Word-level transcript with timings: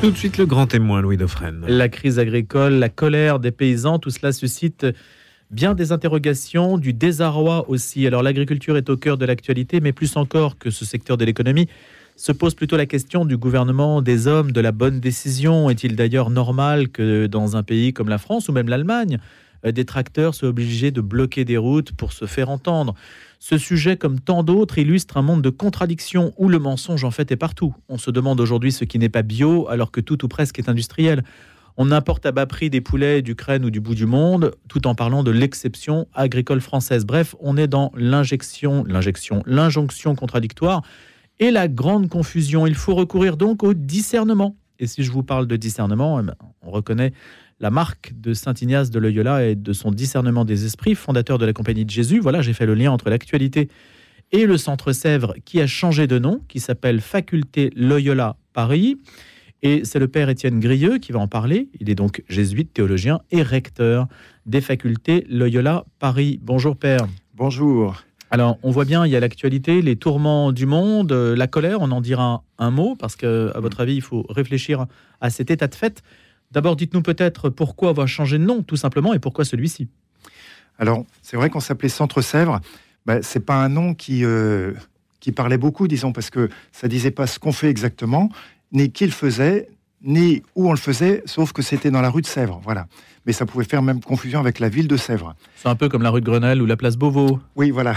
Tout 0.00 0.12
de 0.12 0.16
suite 0.16 0.38
le 0.38 0.46
grand 0.46 0.68
témoin, 0.68 1.00
Louis 1.00 1.16
Dauphren. 1.16 1.64
La 1.66 1.88
crise 1.88 2.20
agricole, 2.20 2.74
la 2.74 2.88
colère 2.88 3.40
des 3.40 3.50
paysans, 3.50 3.98
tout 3.98 4.10
cela 4.10 4.30
suscite 4.30 4.86
bien 5.50 5.74
des 5.74 5.90
interrogations, 5.90 6.78
du 6.78 6.92
désarroi 6.92 7.68
aussi. 7.68 8.06
Alors 8.06 8.22
l'agriculture 8.22 8.76
est 8.76 8.88
au 8.90 8.96
cœur 8.96 9.18
de 9.18 9.26
l'actualité, 9.26 9.80
mais 9.80 9.92
plus 9.92 10.16
encore 10.16 10.56
que 10.56 10.70
ce 10.70 10.84
secteur 10.84 11.16
de 11.16 11.24
l'économie, 11.24 11.66
se 12.14 12.30
pose 12.30 12.54
plutôt 12.54 12.76
la 12.76 12.86
question 12.86 13.24
du 13.24 13.36
gouvernement, 13.36 14.00
des 14.00 14.28
hommes, 14.28 14.52
de 14.52 14.60
la 14.60 14.70
bonne 14.70 15.00
décision. 15.00 15.68
Est-il 15.68 15.96
d'ailleurs 15.96 16.30
normal 16.30 16.90
que 16.90 17.26
dans 17.26 17.56
un 17.56 17.64
pays 17.64 17.92
comme 17.92 18.08
la 18.08 18.18
France 18.18 18.48
ou 18.48 18.52
même 18.52 18.68
l'Allemagne, 18.68 19.18
des 19.64 19.84
tracteurs 19.84 20.34
soient 20.34 20.48
obligés 20.48 20.90
de 20.90 21.00
bloquer 21.00 21.44
des 21.44 21.56
routes 21.56 21.92
pour 21.92 22.12
se 22.12 22.26
faire 22.26 22.48
entendre 22.50 22.94
Ce 23.38 23.58
sujet, 23.58 23.96
comme 23.96 24.20
tant 24.20 24.42
d'autres, 24.42 24.78
illustre 24.78 25.16
un 25.16 25.22
monde 25.22 25.42
de 25.42 25.50
contradictions 25.50 26.32
où 26.36 26.48
le 26.48 26.58
mensonge 26.58 27.04
en 27.04 27.10
fait 27.10 27.30
est 27.32 27.36
partout. 27.36 27.74
On 27.88 27.98
se 27.98 28.10
demande 28.10 28.40
aujourd'hui 28.40 28.72
ce 28.72 28.84
qui 28.84 28.98
n'est 28.98 29.08
pas 29.08 29.22
bio 29.22 29.68
alors 29.68 29.90
que 29.90 30.00
tout 30.00 30.24
ou 30.24 30.28
presque 30.28 30.58
est 30.58 30.68
industriel. 30.68 31.24
On 31.80 31.92
importe 31.92 32.26
à 32.26 32.32
bas 32.32 32.46
prix 32.46 32.70
des 32.70 32.80
poulets 32.80 33.22
d'Ukraine 33.22 33.64
ou 33.64 33.70
du 33.70 33.80
bout 33.80 33.94
du 33.94 34.04
monde, 34.04 34.50
tout 34.68 34.88
en 34.88 34.96
parlant 34.96 35.22
de 35.22 35.30
l'exception 35.30 36.08
agricole 36.12 36.60
française. 36.60 37.06
Bref, 37.06 37.36
on 37.38 37.56
est 37.56 37.68
dans 37.68 37.92
l'injection, 37.94 38.82
l'injection, 38.84 39.44
l'injonction 39.46 40.16
contradictoire 40.16 40.82
et 41.38 41.52
la 41.52 41.68
grande 41.68 42.08
confusion. 42.08 42.66
Il 42.66 42.74
faut 42.74 42.96
recourir 42.96 43.36
donc 43.36 43.62
au 43.62 43.74
discernement. 43.74 44.56
Et 44.80 44.88
si 44.88 45.04
je 45.04 45.12
vous 45.12 45.22
parle 45.22 45.46
de 45.46 45.54
discernement, 45.54 46.18
eh 46.18 46.24
ben, 46.24 46.34
on 46.62 46.70
reconnaît 46.70 47.12
la 47.60 47.70
marque 47.70 48.12
de 48.14 48.34
Saint 48.34 48.54
Ignace 48.54 48.90
de 48.90 48.98
Loyola 48.98 49.44
et 49.44 49.54
de 49.54 49.72
son 49.72 49.90
discernement 49.90 50.44
des 50.44 50.64
esprits, 50.64 50.94
fondateur 50.94 51.38
de 51.38 51.46
la 51.46 51.52
Compagnie 51.52 51.84
de 51.84 51.90
Jésus. 51.90 52.20
Voilà, 52.20 52.40
j'ai 52.40 52.52
fait 52.52 52.66
le 52.66 52.74
lien 52.74 52.92
entre 52.92 53.10
l'actualité 53.10 53.68
et 54.30 54.46
le 54.46 54.56
Centre 54.56 54.92
Sèvres 54.92 55.34
qui 55.44 55.60
a 55.60 55.66
changé 55.66 56.06
de 56.06 56.18
nom, 56.18 56.42
qui 56.48 56.60
s'appelle 56.60 57.00
Faculté 57.00 57.70
Loyola 57.74 58.36
Paris. 58.52 58.98
Et 59.62 59.84
c'est 59.84 59.98
le 59.98 60.06
père 60.06 60.28
Étienne 60.28 60.60
Grieux 60.60 60.98
qui 60.98 61.10
va 61.10 61.18
en 61.18 61.26
parler. 61.26 61.68
Il 61.80 61.90
est 61.90 61.96
donc 61.96 62.22
jésuite, 62.28 62.72
théologien 62.72 63.20
et 63.32 63.42
recteur 63.42 64.06
des 64.46 64.60
facultés 64.60 65.26
Loyola 65.28 65.84
Paris. 65.98 66.38
Bonjour 66.42 66.76
père. 66.76 67.08
Bonjour. 67.34 68.04
Alors, 68.30 68.58
on 68.62 68.70
voit 68.70 68.84
bien, 68.84 69.06
il 69.06 69.10
y 69.10 69.16
a 69.16 69.20
l'actualité, 69.20 69.80
les 69.80 69.96
tourments 69.96 70.52
du 70.52 70.66
monde, 70.66 71.12
euh, 71.12 71.34
la 71.34 71.46
colère, 71.46 71.78
on 71.80 71.90
en 71.90 72.02
dira 72.02 72.44
un 72.58 72.70
mot, 72.70 72.94
parce 72.94 73.16
que, 73.16 73.50
à 73.54 73.60
votre 73.60 73.80
avis, 73.80 73.94
il 73.94 74.02
faut 74.02 74.26
réfléchir 74.28 74.84
à 75.22 75.30
cet 75.30 75.50
état 75.50 75.66
de 75.66 75.74
fait. 75.74 76.02
D'abord, 76.50 76.76
dites-nous 76.76 77.02
peut-être 77.02 77.50
pourquoi 77.50 77.90
avoir 77.90 78.08
changé 78.08 78.38
de 78.38 78.44
nom, 78.44 78.62
tout 78.62 78.76
simplement, 78.76 79.12
et 79.12 79.18
pourquoi 79.18 79.44
celui-ci 79.44 79.88
Alors, 80.78 81.04
c'est 81.22 81.36
vrai 81.36 81.50
qu'on 81.50 81.60
s'appelait 81.60 81.88
Centre 81.88 82.22
Sèvres. 82.22 82.60
Ben, 83.06 83.20
c'est 83.22 83.44
pas 83.44 83.56
un 83.56 83.68
nom 83.68 83.94
qui, 83.94 84.24
euh, 84.24 84.72
qui 85.20 85.32
parlait 85.32 85.58
beaucoup, 85.58 85.88
disons, 85.88 86.12
parce 86.12 86.30
que 86.30 86.48
ça 86.72 86.88
disait 86.88 87.10
pas 87.10 87.26
ce 87.26 87.38
qu'on 87.38 87.52
fait 87.52 87.68
exactement 87.68 88.30
ni 88.72 88.90
qui 88.90 89.06
le 89.06 89.12
faisait, 89.12 89.68
ni 90.02 90.42
où 90.54 90.68
on 90.68 90.72
le 90.72 90.78
faisait, 90.78 91.22
sauf 91.26 91.52
que 91.52 91.62
c'était 91.62 91.90
dans 91.90 92.00
la 92.00 92.10
rue 92.10 92.22
de 92.22 92.26
Sèvres. 92.26 92.60
Voilà. 92.62 92.86
Mais 93.26 93.32
ça 93.32 93.46
pouvait 93.46 93.64
faire 93.64 93.82
même 93.82 94.00
confusion 94.00 94.40
avec 94.40 94.58
la 94.58 94.68
ville 94.68 94.88
de 94.88 94.96
Sèvres. 94.96 95.34
C'est 95.56 95.68
un 95.68 95.74
peu 95.74 95.88
comme 95.88 96.02
la 96.02 96.10
rue 96.10 96.20
de 96.20 96.26
Grenelle 96.26 96.62
ou 96.62 96.66
la 96.66 96.76
place 96.76 96.96
Beauvau. 96.96 97.40
Oui, 97.56 97.70
voilà. 97.70 97.94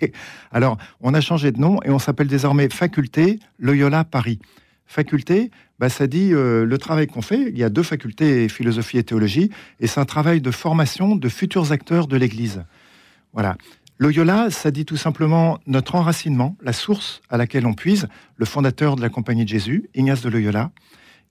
Alors, 0.52 0.78
on 1.00 1.14
a 1.14 1.20
changé 1.20 1.52
de 1.52 1.60
nom 1.60 1.80
et 1.82 1.90
on 1.90 1.98
s'appelle 1.98 2.28
désormais 2.28 2.68
Faculté 2.68 3.38
Loyola 3.58 4.04
Paris. 4.04 4.38
Faculté, 4.86 5.50
bah, 5.78 5.88
ça 5.88 6.06
dit 6.06 6.32
euh, 6.32 6.64
le 6.64 6.78
travail 6.78 7.06
qu'on 7.06 7.22
fait. 7.22 7.50
Il 7.50 7.58
y 7.58 7.64
a 7.64 7.68
deux 7.68 7.82
facultés, 7.82 8.48
philosophie 8.48 8.98
et 8.98 9.04
théologie, 9.04 9.50
et 9.80 9.86
c'est 9.86 10.00
un 10.00 10.04
travail 10.04 10.40
de 10.40 10.50
formation 10.50 11.16
de 11.16 11.28
futurs 11.28 11.72
acteurs 11.72 12.06
de 12.06 12.16
l'Église. 12.16 12.64
Voilà. 13.32 13.56
Loyola, 13.98 14.50
ça 14.50 14.70
dit 14.70 14.84
tout 14.84 14.96
simplement 14.96 15.58
notre 15.66 15.94
enracinement, 15.94 16.56
la 16.62 16.72
source 16.72 17.22
à 17.30 17.38
laquelle 17.38 17.66
on 17.66 17.72
puise, 17.72 18.08
le 18.36 18.44
fondateur 18.44 18.94
de 18.94 19.00
la 19.00 19.08
Compagnie 19.08 19.44
de 19.44 19.48
Jésus, 19.48 19.88
Ignace 19.94 20.20
de 20.20 20.28
Loyola. 20.28 20.70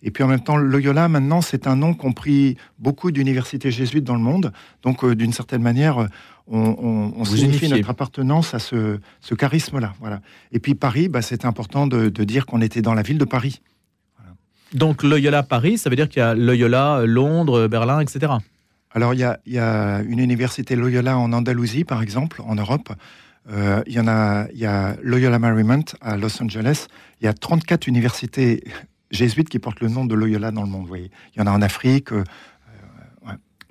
Et 0.06 0.12
puis 0.12 0.24
en 0.24 0.28
même 0.28 0.40
temps, 0.40 0.56
Loyola, 0.56 1.10
maintenant, 1.10 1.42
c'est 1.42 1.66
un 1.66 1.76
nom 1.76 1.96
qu'ont 1.96 2.14
pris 2.14 2.58
beaucoup 2.78 3.12
d'universités 3.12 3.72
jésuites 3.72 4.04
dans 4.04 4.14
le 4.14 4.22
monde. 4.22 4.54
Donc, 4.84 5.04
euh, 5.04 5.16
d'une 5.16 5.34
certaine 5.34 5.64
manière, 5.64 6.08
on, 6.48 7.12
on, 7.18 7.26
signifie 7.26 7.68
notre 7.68 7.90
appartenance 7.90 8.54
à 8.54 8.60
ce, 8.60 9.00
charisme-là. 9.36 9.94
Voilà. 10.00 10.22
Et 10.52 10.60
puis 10.60 10.76
Paris, 10.76 11.10
bah, 11.10 11.24
c'est 11.24 11.44
important 11.44 11.88
de, 11.88 12.10
dire 12.24 12.46
qu'on 12.46 12.62
était 12.62 12.84
dans 12.84 12.94
la 12.94 13.02
ville 13.02 13.18
de 13.18 13.26
Paris. 13.26 13.62
Donc 14.74 15.04
Loyola 15.04 15.42
Paris, 15.42 15.78
ça 15.78 15.90
veut 15.90 15.96
dire 15.96 16.08
qu'il 16.08 16.20
y 16.20 16.24
a 16.24 16.36
Loyola 16.36 17.04
Londres, 17.06 17.68
Berlin, 17.68 18.00
etc. 18.00 18.34
Alors, 18.92 19.14
il 19.14 19.20
y, 19.20 19.58
a, 19.58 20.02
une 20.08 20.20
université 20.20 20.76
Loyola 20.76 21.18
en 21.18 21.34
Andalousie, 21.34 21.84
par 21.84 22.02
exemple, 22.02 22.42
en 22.46 22.56
Europe. 22.56 22.94
Euh, 23.52 23.82
il 23.88 23.94
y 23.94 24.00
en 24.00 24.08
a, 24.08 24.48
il 24.54 24.60
y 24.60 24.66
a 24.66 24.96
Loyola 25.02 25.40
Marymount 25.40 25.96
à 26.00 26.16
Los 26.16 26.42
Angeles. 26.42 26.88
Il 27.22 27.26
y 27.26 27.28
a 27.28 27.34
34 27.34 27.88
universités 27.88 28.64
jésuites 29.12 29.50
qui 29.50 29.60
portent 29.60 29.82
le 29.82 29.88
nom 29.88 30.06
de 30.06 30.16
Loyola 30.16 30.52
dans 30.52 30.64
le 30.64 30.70
monde. 30.70 30.88
voyez. 30.88 31.12
Il 31.36 31.40
y 31.40 31.42
en 31.42 31.48
a 31.48 31.52
en 31.52 31.62
Afrique. 31.62 32.12
Euh, 32.12 32.24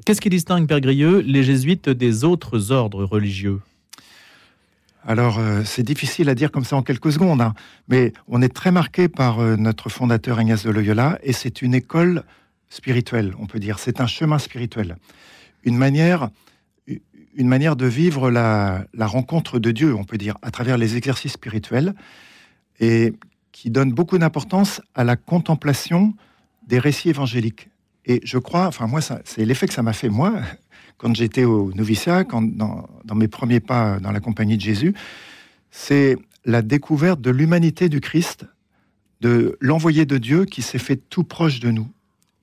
Qu'est-ce 0.04 0.20
qui 0.20 0.28
distingue, 0.28 0.66
Père 0.66 0.80
Grieux, 0.80 1.20
les 1.20 1.42
jésuites 1.42 1.88
des 1.88 2.24
autres 2.24 2.72
ordres 2.72 3.04
religieux? 3.04 3.60
Alors, 5.02 5.38
euh, 5.38 5.62
c'est 5.64 5.82
difficile 5.82 6.28
à 6.28 6.34
dire 6.34 6.50
comme 6.50 6.64
ça 6.64 6.76
en 6.76 6.82
quelques 6.82 7.12
secondes, 7.12 7.40
hein. 7.40 7.54
mais 7.88 8.12
on 8.28 8.42
est 8.42 8.52
très 8.52 8.70
marqué 8.70 9.08
par 9.08 9.38
notre 9.56 9.88
fondateur 9.88 10.40
Ignace 10.40 10.64
de 10.64 10.70
Loyola, 10.70 11.18
et 11.22 11.32
c'est 11.32 11.62
une 11.62 11.74
école 11.74 12.24
spirituel, 12.68 13.34
on 13.38 13.46
peut 13.46 13.60
dire. 13.60 13.78
C'est 13.78 14.00
un 14.00 14.06
chemin 14.06 14.38
spirituel. 14.38 14.96
Une 15.62 15.76
manière, 15.76 16.28
une 17.36 17.48
manière 17.48 17.76
de 17.76 17.86
vivre 17.86 18.30
la, 18.30 18.86
rencontre 18.98 19.58
de 19.58 19.70
Dieu, 19.70 19.94
on 19.94 20.04
peut 20.04 20.18
dire, 20.18 20.36
à 20.42 20.50
travers 20.50 20.78
les 20.78 20.96
exercices 20.96 21.32
spirituels, 21.32 21.94
et 22.80 23.14
qui 23.54 23.70
donne 23.70 23.92
beaucoup 23.92 24.18
d'importance 24.18 24.82
à 24.96 25.04
la 25.04 25.14
contemplation 25.14 26.12
des 26.66 26.80
récits 26.80 27.08
évangéliques. 27.08 27.68
Et 28.04 28.20
je 28.24 28.36
crois, 28.36 28.66
enfin 28.66 28.88
moi, 28.88 29.00
c'est 29.00 29.44
l'effet 29.44 29.68
que 29.68 29.72
ça 29.72 29.82
m'a 29.82 29.92
fait 29.92 30.08
moi, 30.08 30.34
quand 30.98 31.14
j'étais 31.14 31.44
au 31.44 31.72
noviciat, 31.72 32.24
quand, 32.24 32.42
dans, 32.42 32.88
dans 33.04 33.14
mes 33.14 33.28
premiers 33.28 33.60
pas 33.60 34.00
dans 34.00 34.10
la 34.10 34.18
compagnie 34.18 34.56
de 34.56 34.60
Jésus, 34.62 34.92
c'est 35.70 36.16
la 36.44 36.62
découverte 36.62 37.20
de 37.20 37.30
l'humanité 37.30 37.88
du 37.88 38.00
Christ, 38.00 38.44
de 39.20 39.56
l'envoyé 39.60 40.04
de 40.04 40.18
Dieu 40.18 40.46
qui 40.46 40.60
s'est 40.60 40.78
fait 40.78 40.96
tout 40.96 41.22
proche 41.24 41.60
de 41.60 41.70
nous 41.70 41.88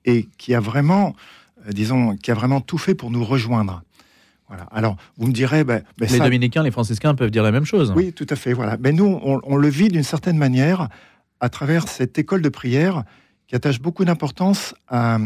et 0.06 0.26
qui 0.38 0.54
a 0.54 0.60
vraiment, 0.60 1.14
euh, 1.66 1.72
disons, 1.72 2.16
qui 2.16 2.30
a 2.30 2.34
vraiment 2.34 2.62
tout 2.62 2.78
fait 2.78 2.94
pour 2.94 3.10
nous 3.10 3.22
rejoindre. 3.22 3.82
Voilà. 4.52 4.68
Alors, 4.70 4.96
vous 5.16 5.28
me 5.28 5.32
direz, 5.32 5.64
ben, 5.64 5.82
ben 5.96 6.10
les 6.10 6.18
dominicains, 6.18 6.62
les 6.62 6.70
franciscains 6.70 7.14
peuvent 7.14 7.30
dire 7.30 7.42
la 7.42 7.52
même 7.52 7.64
chose. 7.64 7.90
Oui, 7.96 8.12
tout 8.12 8.26
à 8.28 8.36
fait. 8.36 8.52
Voilà. 8.52 8.76
Mais 8.78 8.92
nous, 8.92 9.18
on, 9.22 9.56
le 9.56 9.68
vit 9.68 9.88
d'une 9.88 10.02
certaine 10.02 10.36
manière 10.36 10.90
à 11.40 11.48
travers 11.48 11.88
cette 11.88 12.18
école 12.18 12.42
de 12.42 12.50
prière 12.50 13.04
qui 13.46 13.54
attache 13.54 13.80
beaucoup 13.80 14.04
d'importance 14.04 14.74
à, 14.88 15.16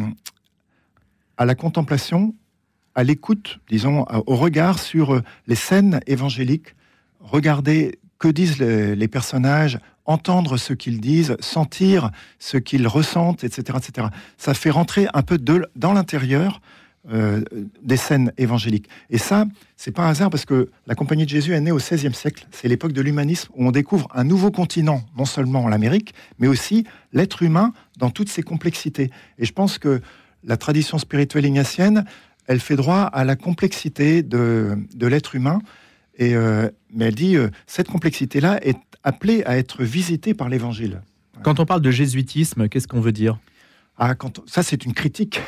à 1.37 1.45
la 1.45 1.57
contemplation, 1.57 2.37
à 2.95 3.03
l'écoute, 3.03 3.59
disons, 3.69 4.05
au 4.27 4.37
regard 4.37 4.79
sur 4.79 5.15
euh, 5.15 5.23
les 5.49 5.57
scènes 5.57 5.99
évangéliques. 6.07 6.77
Regarder 7.19 7.99
que 8.21 8.29
disent 8.29 8.61
les 8.61 9.09
personnages, 9.09 9.81
entendre 10.05 10.57
ce 10.57 10.73
qu'ils 10.73 11.01
disent, 11.01 11.37
sentir 11.41 12.13
ce 12.39 12.59
qu'ils 12.59 12.87
ressentent, 12.87 13.43
etc., 13.43 13.79
etc. 13.83 14.07
Ça 14.39 14.55
fait 14.55 14.71
rentrer 14.71 15.09
un 15.15 15.23
peu 15.23 15.37
de, 15.37 15.67
dans 15.75 15.95
l'intérieur 15.95 16.61
euh, 17.13 17.43
des 17.83 17.97
scènes 17.97 18.33
évangéliques. 18.37 18.89
Et 19.11 19.19
ça, 19.19 19.47
c'est 19.77 19.93
pas 19.93 20.07
un 20.07 20.11
hasard 20.11 20.29
parce 20.29 20.45
que 20.45 20.71
la 20.87 20.95
Compagnie 20.95 21.25
de 21.25 21.31
Jésus 21.31 21.53
est 21.53 21.61
née 21.61 21.71
au 21.71 21.77
XVIe 21.77 22.13
siècle. 22.13 22.47
C'est 22.51 22.67
l'époque 22.67 22.93
de 22.93 23.01
l'humanisme 23.01 23.51
où 23.55 23.67
on 23.67 23.71
découvre 23.71 24.09
un 24.13 24.25
nouveau 24.25 24.51
continent, 24.51 25.05
non 25.17 25.25
seulement 25.25 25.69
l'Amérique, 25.69 26.15
mais 26.39 26.49
aussi 26.49 26.85
l'être 27.13 27.43
humain 27.43 27.73
dans 27.97 28.11
toutes 28.11 28.29
ses 28.29 28.43
complexités. 28.43 29.11
Et 29.39 29.45
je 29.45 29.53
pense 29.53 29.79
que 29.79 30.01
la 30.43 30.57
tradition 30.57 30.99
spirituelle 30.99 31.45
ignatienne, 31.45 32.05
elle 32.47 32.61
fait 32.61 32.77
droit 32.77 33.03
à 33.03 33.25
la 33.25 33.37
complexité 33.37 34.23
de, 34.23 34.77
de 34.95 35.07
l'être 35.07 35.35
humain. 35.35 35.61
Et, 36.19 36.35
euh, 36.35 36.69
mais 36.93 37.07
elle 37.07 37.15
dit, 37.15 37.37
euh, 37.37 37.51
cette 37.67 37.89
complexité-là 37.89 38.59
est 38.67 38.79
appelé 39.05 39.45
à 39.45 39.57
être 39.59 39.85
visité 39.85 40.35
par 40.35 40.49
l'Évangile. 40.49 41.03
Quand 41.43 41.61
on 41.61 41.67
parle 41.67 41.83
de 41.83 41.91
jésuitisme, 41.91 42.69
qu'est-ce 42.69 42.89
qu'on 42.89 43.01
veut 43.01 43.13
dire? 43.13 43.39
Ah, 43.99 44.15
quand, 44.15 44.43
Ça, 44.49 44.63
c'est 44.63 44.85
une 44.85 44.95
critique. 44.95 45.41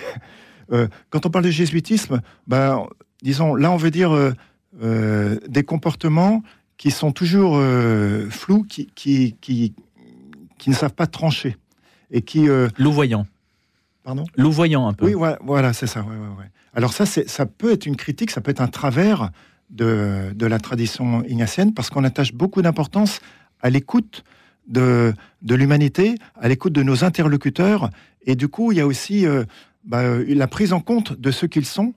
Euh, 0.72 0.88
quand 1.10 1.26
on 1.26 1.30
parle 1.30 1.44
de 1.44 1.50
jésuitisme, 1.50 2.20
ben, 2.46 2.86
disons, 3.22 3.54
là, 3.54 3.70
on 3.70 3.76
veut 3.76 3.90
dire 3.90 4.14
euh, 4.14 4.32
euh, 4.82 5.38
des 5.48 5.64
comportements 5.64 6.42
qui 6.76 6.90
sont 6.90 7.10
toujours 7.10 7.60
flous, 8.30 8.62
qui, 8.62 8.86
qui, 8.94 9.36
qui, 9.40 9.74
qui, 10.58 10.70
ne 10.70 10.74
savent 10.74 10.94
pas 10.94 11.08
trancher. 11.08 11.56
Et 12.12 12.22
qui. 12.22 12.46
Louvoyant. 12.78 13.26
Pardon? 14.04 14.24
Louvoyant, 14.36 14.86
un 14.86 14.92
peu. 14.92 15.12
Oui, 15.12 15.28
voilà, 15.42 15.72
c'est 15.72 15.88
ça. 15.88 16.06
Alors, 16.74 16.92
ça, 16.92 17.04
ça 17.04 17.46
peut 17.46 17.72
être 17.72 17.86
une 17.86 17.96
critique, 17.96 18.30
ça 18.30 18.40
peut 18.40 18.52
être 18.52 18.60
un 18.60 18.68
travers 18.68 19.30
de, 19.70 20.30
de 20.36 20.46
la 20.46 20.60
tradition 20.60 21.24
ignatienne, 21.24 21.74
parce 21.74 21.90
qu'on 21.90 22.04
attache 22.04 22.32
beaucoup 22.32 22.62
d'importance 22.62 23.18
à 23.60 23.70
l'écoute 23.70 24.22
de, 24.68 25.14
de 25.42 25.54
l'humanité, 25.54 26.14
à 26.40 26.48
l'écoute 26.48 26.72
de 26.72 26.82
nos 26.82 27.04
interlocuteurs. 27.04 27.90
Et 28.22 28.36
du 28.36 28.48
coup, 28.48 28.72
il 28.72 28.78
y 28.78 28.80
a 28.80 28.86
aussi 28.86 29.26
euh, 29.26 29.44
bah, 29.84 30.02
la 30.26 30.46
prise 30.46 30.72
en 30.72 30.80
compte 30.80 31.18
de 31.18 31.30
ce 31.30 31.46
qu'ils 31.46 31.66
sont 31.66 31.94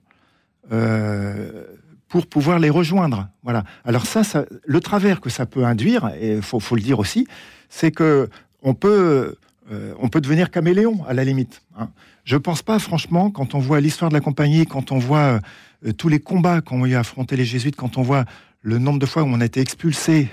euh, 0.72 1.64
pour 2.08 2.26
pouvoir 2.26 2.58
les 2.58 2.70
rejoindre. 2.70 3.28
Voilà. 3.42 3.64
Alors 3.84 4.06
ça, 4.06 4.22
le 4.64 4.80
travers 4.80 5.20
que 5.20 5.30
ça 5.30 5.46
peut 5.46 5.64
induire, 5.64 6.10
et 6.20 6.34
il 6.34 6.42
faut, 6.42 6.60
faut, 6.60 6.76
le 6.76 6.82
dire 6.82 6.98
aussi, 6.98 7.26
c'est 7.68 7.90
que 7.90 8.28
on 8.62 8.74
peut 8.74 9.36
euh, 9.70 9.94
on 10.00 10.08
peut 10.08 10.20
devenir 10.20 10.50
caméléon 10.50 11.04
à 11.06 11.14
la 11.14 11.24
limite. 11.24 11.62
Hein. 11.78 11.88
Je 12.24 12.36
pense 12.36 12.62
pas, 12.62 12.78
franchement, 12.78 13.30
quand 13.30 13.54
on 13.54 13.58
voit 13.58 13.80
l'histoire 13.80 14.10
de 14.10 14.14
la 14.14 14.20
compagnie, 14.20 14.66
quand 14.66 14.92
on 14.92 14.98
voit 14.98 15.40
euh, 15.86 15.92
tous 15.92 16.08
les 16.08 16.18
combats 16.18 16.60
qu'ont 16.60 16.84
eu 16.84 16.94
à 16.94 17.00
affronter 17.00 17.36
les 17.36 17.44
jésuites, 17.44 17.76
quand 17.76 17.96
on 17.96 18.02
voit 18.02 18.24
le 18.60 18.78
nombre 18.78 18.98
de 18.98 19.06
fois 19.06 19.22
où 19.22 19.26
on 19.26 19.40
a 19.40 19.44
été 19.44 19.60
expulsé 19.60 20.28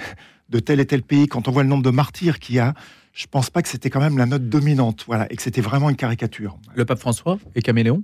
de 0.49 0.59
tel 0.59 0.79
et 0.79 0.85
tel 0.85 1.03
pays, 1.03 1.27
quand 1.27 1.47
on 1.47 1.51
voit 1.51 1.63
le 1.63 1.69
nombre 1.69 1.83
de 1.83 1.89
martyrs 1.89 2.39
qu'il 2.39 2.55
y 2.55 2.59
a, 2.59 2.73
je 3.13 3.27
pense 3.27 3.49
pas 3.49 3.61
que 3.61 3.67
c'était 3.67 3.89
quand 3.89 3.99
même 3.99 4.17
la 4.17 4.25
note 4.25 4.47
dominante, 4.49 5.03
voilà, 5.07 5.31
et 5.31 5.35
que 5.35 5.41
c'était 5.41 5.61
vraiment 5.61 5.89
une 5.89 5.95
caricature. 5.95 6.57
Le 6.75 6.85
pape 6.85 6.99
François 6.99 7.39
est 7.55 7.61
caméléon? 7.61 8.03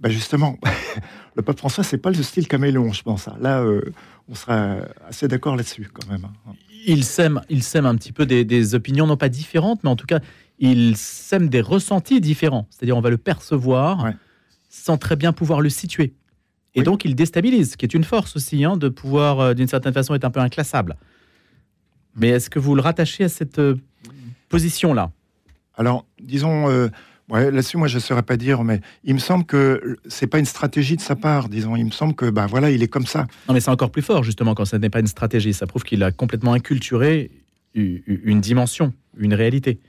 Ben 0.00 0.10
justement, 0.10 0.58
le 1.36 1.42
pape 1.42 1.58
François, 1.58 1.84
c'est 1.84 1.98
pas 1.98 2.10
le 2.10 2.22
style 2.22 2.48
caméléon, 2.48 2.92
je 2.92 3.02
pense. 3.02 3.28
Hein. 3.28 3.36
Là, 3.40 3.60
euh, 3.60 3.80
on 4.28 4.34
sera 4.34 4.78
assez 5.08 5.28
d'accord 5.28 5.56
là-dessus, 5.56 5.88
quand 5.92 6.10
même. 6.10 6.24
Hein. 6.24 6.52
Il 6.86 7.04
sème, 7.04 7.40
il 7.48 7.62
sème 7.62 7.86
un 7.86 7.94
petit 7.94 8.12
peu 8.12 8.26
des, 8.26 8.74
opinions, 8.74 9.06
non 9.06 9.16
pas 9.16 9.28
différentes, 9.28 9.84
mais 9.84 9.90
en 9.90 9.96
tout 9.96 10.06
cas, 10.06 10.18
il 10.58 10.96
sème 10.96 11.48
des 11.48 11.60
ressentis 11.60 12.20
différents. 12.20 12.66
C'est-à-dire, 12.70 12.96
on 12.96 13.00
va 13.00 13.10
le 13.10 13.18
percevoir 13.18 14.12
sans 14.68 14.96
très 14.96 15.16
bien 15.16 15.32
pouvoir 15.32 15.60
le 15.60 15.68
situer. 15.68 16.14
Et 16.74 16.82
donc, 16.82 17.04
il 17.04 17.14
déstabilise, 17.14 17.72
ce 17.72 17.76
qui 17.76 17.84
est 17.84 17.94
une 17.94 18.04
force 18.04 18.34
aussi, 18.36 18.64
hein, 18.64 18.76
de 18.76 18.88
pouvoir, 18.88 19.40
euh, 19.40 19.54
d'une 19.54 19.68
certaine 19.68 19.92
façon, 19.92 20.14
être 20.14 20.24
un 20.24 20.30
peu 20.30 20.40
inclassable. 20.40 20.96
Mais 22.16 22.28
est-ce 22.28 22.48
que 22.48 22.58
vous 22.58 22.74
le 22.74 22.80
rattachez 22.80 23.24
à 23.24 23.28
cette 23.28 23.58
euh, 23.58 23.76
position-là 24.52 25.10
Alors, 25.76 26.04
disons, 26.22 26.68
euh, 26.68 26.88
ouais, 27.30 27.50
là-dessus, 27.50 27.78
moi, 27.78 27.88
je 27.88 27.96
ne 27.96 28.00
saurais 28.00 28.22
pas 28.22 28.36
dire, 28.36 28.62
mais 28.62 28.80
il 29.02 29.14
me 29.14 29.18
semble 29.18 29.44
que 29.44 29.96
c'est 30.06 30.26
pas 30.26 30.38
une 30.38 30.44
stratégie 30.44 30.96
de 30.96 31.00
sa 31.00 31.16
part, 31.16 31.48
disons. 31.48 31.74
Il 31.74 31.86
me 31.86 31.90
semble 31.90 32.14
que, 32.14 32.28
ben 32.28 32.46
voilà, 32.46 32.70
il 32.70 32.82
est 32.82 32.88
comme 32.88 33.06
ça. 33.06 33.26
Non, 33.48 33.54
mais 33.54 33.60
c'est 33.60 33.70
encore 33.70 33.90
plus 33.90 34.02
fort, 34.02 34.22
justement, 34.22 34.54
quand 34.54 34.66
ce 34.66 34.76
n'est 34.76 34.90
pas 34.90 35.00
une 35.00 35.06
stratégie. 35.06 35.54
Ça 35.54 35.66
prouve 35.66 35.84
qu'il 35.84 36.02
a 36.02 36.12
complètement 36.12 36.52
inculturé 36.52 37.30
une 37.74 38.40
dimension, 38.42 38.92
une 39.16 39.32
réalité. 39.32 39.80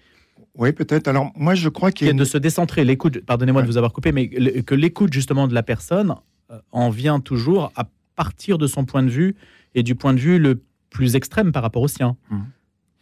Oui, 0.55 0.71
peut-être. 0.71 1.09
Alors, 1.09 1.31
moi, 1.35 1.53
je 1.55 1.67
crois 1.67 1.91
qu'il 1.91 2.07
y 2.07 2.09
a. 2.09 2.13
De 2.13 2.23
se 2.23 2.37
décentrer, 2.37 2.85
l'écoute, 2.85 3.19
pardonnez-moi 3.25 3.61
de 3.63 3.67
vous 3.67 3.77
avoir 3.77 3.91
coupé, 3.91 4.13
mais 4.13 4.29
que 4.29 4.75
l'écoute, 4.75 5.11
justement, 5.11 5.47
de 5.47 5.53
la 5.53 5.63
personne 5.63 6.15
euh, 6.51 6.59
en 6.71 6.89
vient 6.89 7.19
toujours 7.19 7.73
à 7.75 7.89
partir 8.15 8.57
de 8.57 8.67
son 8.67 8.85
point 8.85 9.03
de 9.03 9.09
vue 9.09 9.35
et 9.75 9.83
du 9.83 9.95
point 9.95 10.13
de 10.13 10.19
vue 10.19 10.39
le 10.39 10.61
plus 10.89 11.15
extrême 11.15 11.51
par 11.51 11.63
rapport 11.63 11.81
au 11.81 11.87
sien, 11.87 12.15
mmh. 12.29 12.37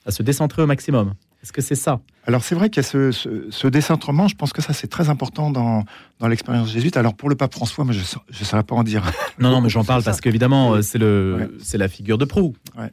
à 0.05 0.11
se 0.11 0.23
décentrer 0.23 0.63
au 0.63 0.67
maximum. 0.67 1.13
Est-ce 1.43 1.51
que 1.51 1.61
c'est 1.61 1.75
ça? 1.75 1.99
Alors 2.27 2.43
c'est 2.43 2.53
vrai 2.53 2.69
qu'il 2.69 2.83
y 2.83 2.85
a 2.85 2.89
ce, 2.89 3.11
ce, 3.11 3.67
décentrement, 3.67 4.27
je 4.27 4.35
pense 4.35 4.53
que 4.53 4.61
ça 4.61 4.73
c'est 4.73 4.87
très 4.87 5.09
important 5.09 5.49
dans, 5.49 5.85
dans 6.19 6.27
l'expérience 6.27 6.71
jésuite. 6.71 6.97
Alors 6.97 7.15
pour 7.15 7.29
le 7.29 7.35
pape 7.35 7.53
François, 7.53 7.83
moi 7.83 7.93
je 7.93 7.99
ne 7.99 8.45
saurais 8.45 8.63
pas 8.63 8.75
en 8.75 8.83
dire. 8.83 9.03
Non, 9.39 9.49
non, 9.49 9.61
mais 9.61 9.69
j'en 9.69 9.83
parle 9.83 10.03
parce 10.03 10.21
qu'évidemment 10.21 10.73
euh, 10.73 10.81
c'est 10.81 10.99
le 10.99 11.57
c'est 11.59 11.79
la 11.79 11.87
figure 11.87 12.19
de 12.19 12.25
proue. 12.25 12.53
Ouais. 12.77 12.91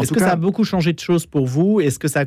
Est-ce 0.00 0.12
que 0.12 0.20
ça 0.20 0.32
a 0.32 0.36
beaucoup 0.36 0.64
changé 0.64 0.92
de 0.92 1.00
choses 1.00 1.26
pour 1.26 1.46
vous? 1.46 1.80
Est-ce 1.80 1.98
que 1.98 2.08
ça, 2.08 2.24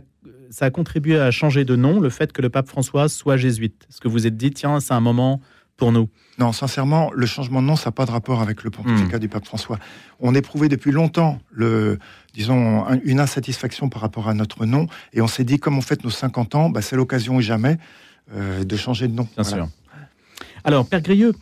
ça 0.50 0.66
a 0.66 0.70
contribué 0.70 1.20
à 1.20 1.32
changer 1.32 1.66
de 1.66 1.76
nom, 1.76 2.00
le 2.00 2.10
fait 2.10 2.32
que 2.32 2.42
le 2.42 2.50
pape 2.50 2.68
François 2.68 3.10
soit 3.10 3.38
jésuite? 3.38 3.88
Est-ce 3.90 4.02
que 4.02 4.08
vous 4.08 4.28
êtes 4.28 4.38
dit, 4.38 4.52
tiens, 4.52 4.80
c'est 4.80 4.94
un 4.94 5.00
moment 5.00 5.42
pour 5.80 5.92
nous 5.92 6.10
Non, 6.38 6.52
sincèrement, 6.52 7.12
le 7.14 7.26
changement 7.26 7.62
de 7.62 7.68
nom, 7.68 7.76
ça 7.76 7.86
n'a 7.88 7.92
pas 7.92 8.06
de 8.06 8.12
rapport 8.12 8.42
avec 8.42 8.64
le 8.64 8.70
pontificat 8.70 9.18
hmm. 9.18 9.20
du 9.20 9.30
pape 9.30 9.46
François. 9.46 9.80
On 10.20 10.36
éprouvait 10.36 10.70
depuis 10.70 10.92
longtemps, 10.92 11.40
le, 11.50 11.98
disons, 12.34 12.86
une 13.04 13.20
insatisfaction 13.20 13.90
par 13.90 14.02
rapport 14.02 14.30
à 14.30 14.34
notre 14.36 14.66
nom, 14.66 14.86
et 15.14 15.22
on 15.22 15.28
s'est 15.28 15.44
dit, 15.44 15.58
comme 15.58 15.78
on 15.78 15.82
fête 15.82 16.04
nos 16.04 16.12
50 16.12 16.56
ans, 16.56 16.70
bah, 16.70 16.82
c'est 16.82 16.96
l'occasion 16.96 17.38
ou 17.38 17.42
jamais 17.42 17.78
euh, 18.36 18.64
de 18.64 18.78
changer 18.78 19.08
de 19.08 19.14
nom. 19.14 19.28
Bien 19.36 19.44
sûr. 19.44 19.68
Alors, 20.64 20.86
Père 20.86 21.02
Grieux, 21.02 21.34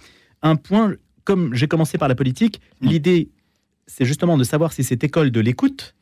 un 0.42 0.56
point, 0.56 0.94
comme 1.25 1.54
j'ai 1.54 1.68
commencé 1.68 1.98
par 1.98 2.07
la 2.07 2.16
politique, 2.16 2.62
hmm. 2.81 2.88
l'idée, 2.88 3.30
c'est 3.88 4.06
justement 4.06 4.38
de 4.38 4.44
savoir 4.44 4.72
si 4.72 4.84
cette 4.84 5.04
école 5.04 5.31
de 5.31 5.39
l'écoute, 5.39 5.95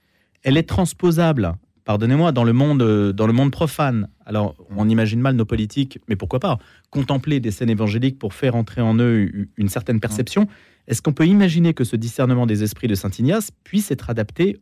elle 0.43 0.57
est 0.57 0.69
transposable 0.69 1.55
pardonnez-moi, 1.85 2.31
dans 2.31 2.43
le 2.43 2.53
monde, 2.53 2.81
euh, 2.81 3.13
dans 3.13 3.27
le 3.27 3.33
monde 3.33 3.51
profane. 3.51 4.09
Alors, 4.25 4.55
on 4.75 4.89
imagine 4.89 5.21
mal 5.21 5.35
nos 5.35 5.45
politiques, 5.45 5.99
mais 6.09 6.15
pourquoi 6.15 6.39
pas 6.39 6.59
contempler 6.89 7.39
des 7.39 7.51
scènes 7.51 7.69
évangéliques 7.69 8.19
pour 8.19 8.33
faire 8.33 8.55
entrer 8.55 8.81
en 8.81 8.97
eux 8.99 9.47
une 9.55 9.69
certaine 9.69 9.99
perception. 9.99 10.47
Est-ce 10.87 11.01
qu'on 11.01 11.13
peut 11.13 11.27
imaginer 11.27 11.73
que 11.73 11.83
ce 11.83 11.95
discernement 11.95 12.45
des 12.45 12.63
esprits 12.63 12.87
de 12.87 12.95
saint 12.95 13.09
Ignace 13.17 13.51
puisse 13.63 13.91
être 13.91 14.09
adapté 14.09 14.57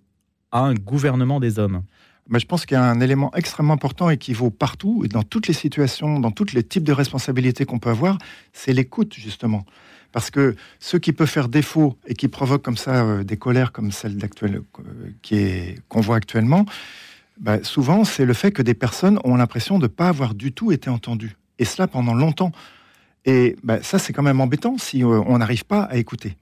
à 0.51 0.59
un 0.59 0.73
gouvernement 0.73 1.39
des 1.39 1.59
hommes? 1.59 1.83
Mais 2.29 2.39
je 2.39 2.45
pense 2.45 2.65
qu'il 2.65 2.75
y 2.75 2.79
a 2.79 2.83
un 2.83 3.01
élément 3.01 3.31
extrêmement 3.35 3.73
important 3.73 4.09
et 4.09 4.17
qui 4.17 4.33
vaut 4.33 4.49
partout 4.49 5.03
et 5.03 5.09
dans 5.09 5.23
toutes 5.23 5.47
les 5.47 5.53
situations, 5.53 6.19
dans 6.19 6.31
tous 6.31 6.53
les 6.53 6.63
types 6.63 6.83
de 6.83 6.93
responsabilités 6.93 7.65
qu'on 7.65 7.79
peut 7.79 7.89
avoir, 7.89 8.17
c'est 8.53 8.71
l'écoute 8.71 9.13
justement. 9.13 9.65
Parce 10.13 10.29
que 10.29 10.55
ce 10.79 10.95
qui 10.95 11.11
peut 11.11 11.25
faire 11.25 11.49
défaut 11.49 11.97
et 12.07 12.13
qui 12.13 12.29
provoque 12.29 12.63
comme 12.63 12.77
ça 12.77 13.03
euh, 13.03 13.23
des 13.23 13.35
colères 13.35 13.71
comme 13.71 13.91
celle 13.91 14.17
euh, 14.43 14.61
qu'on 15.89 16.01
voit 16.01 16.15
actuellement, 16.15 16.65
bah, 17.39 17.63
souvent, 17.63 18.03
c'est 18.03 18.25
le 18.25 18.33
fait 18.33 18.51
que 18.51 18.61
des 18.61 18.73
personnes 18.73 19.19
ont 19.23 19.35
l'impression 19.35 19.77
de 19.77 19.83
ne 19.83 19.87
pas 19.87 20.07
avoir 20.07 20.33
du 20.33 20.51
tout 20.51 20.71
été 20.71 20.89
entendues. 20.89 21.35
Et 21.59 21.65
cela 21.65 21.87
pendant 21.87 22.13
longtemps. 22.13 22.51
Et 23.25 23.55
bah, 23.63 23.81
ça, 23.81 23.99
c'est 23.99 24.13
quand 24.13 24.23
même 24.23 24.41
embêtant 24.41 24.77
si 24.77 25.03
euh, 25.03 25.21
on 25.25 25.37
n'arrive 25.37 25.65
pas 25.65 25.83
à 25.83 25.97
écouter. 25.97 26.37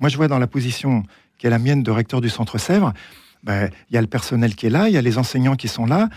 moi, 0.00 0.08
je 0.08 0.16
vois 0.16 0.28
dans 0.28 0.38
la 0.38 0.46
position 0.46 1.04
qui 1.38 1.46
est 1.46 1.50
la 1.50 1.58
mienne 1.58 1.82
de 1.82 1.90
recteur 1.90 2.20
du 2.20 2.28
Centre 2.28 2.58
Sèvres, 2.58 2.92
bah, 3.42 3.66
il 3.66 3.94
y 3.94 3.96
a 3.96 4.00
le 4.00 4.06
personnel 4.06 4.54
qui 4.54 4.66
est 4.66 4.70
là, 4.70 4.88
il 4.88 4.94
y 4.94 4.98
a 4.98 5.02
les 5.02 5.18
enseignants 5.18 5.56
qui 5.56 5.68
sont 5.68 5.86
là, 5.86 6.08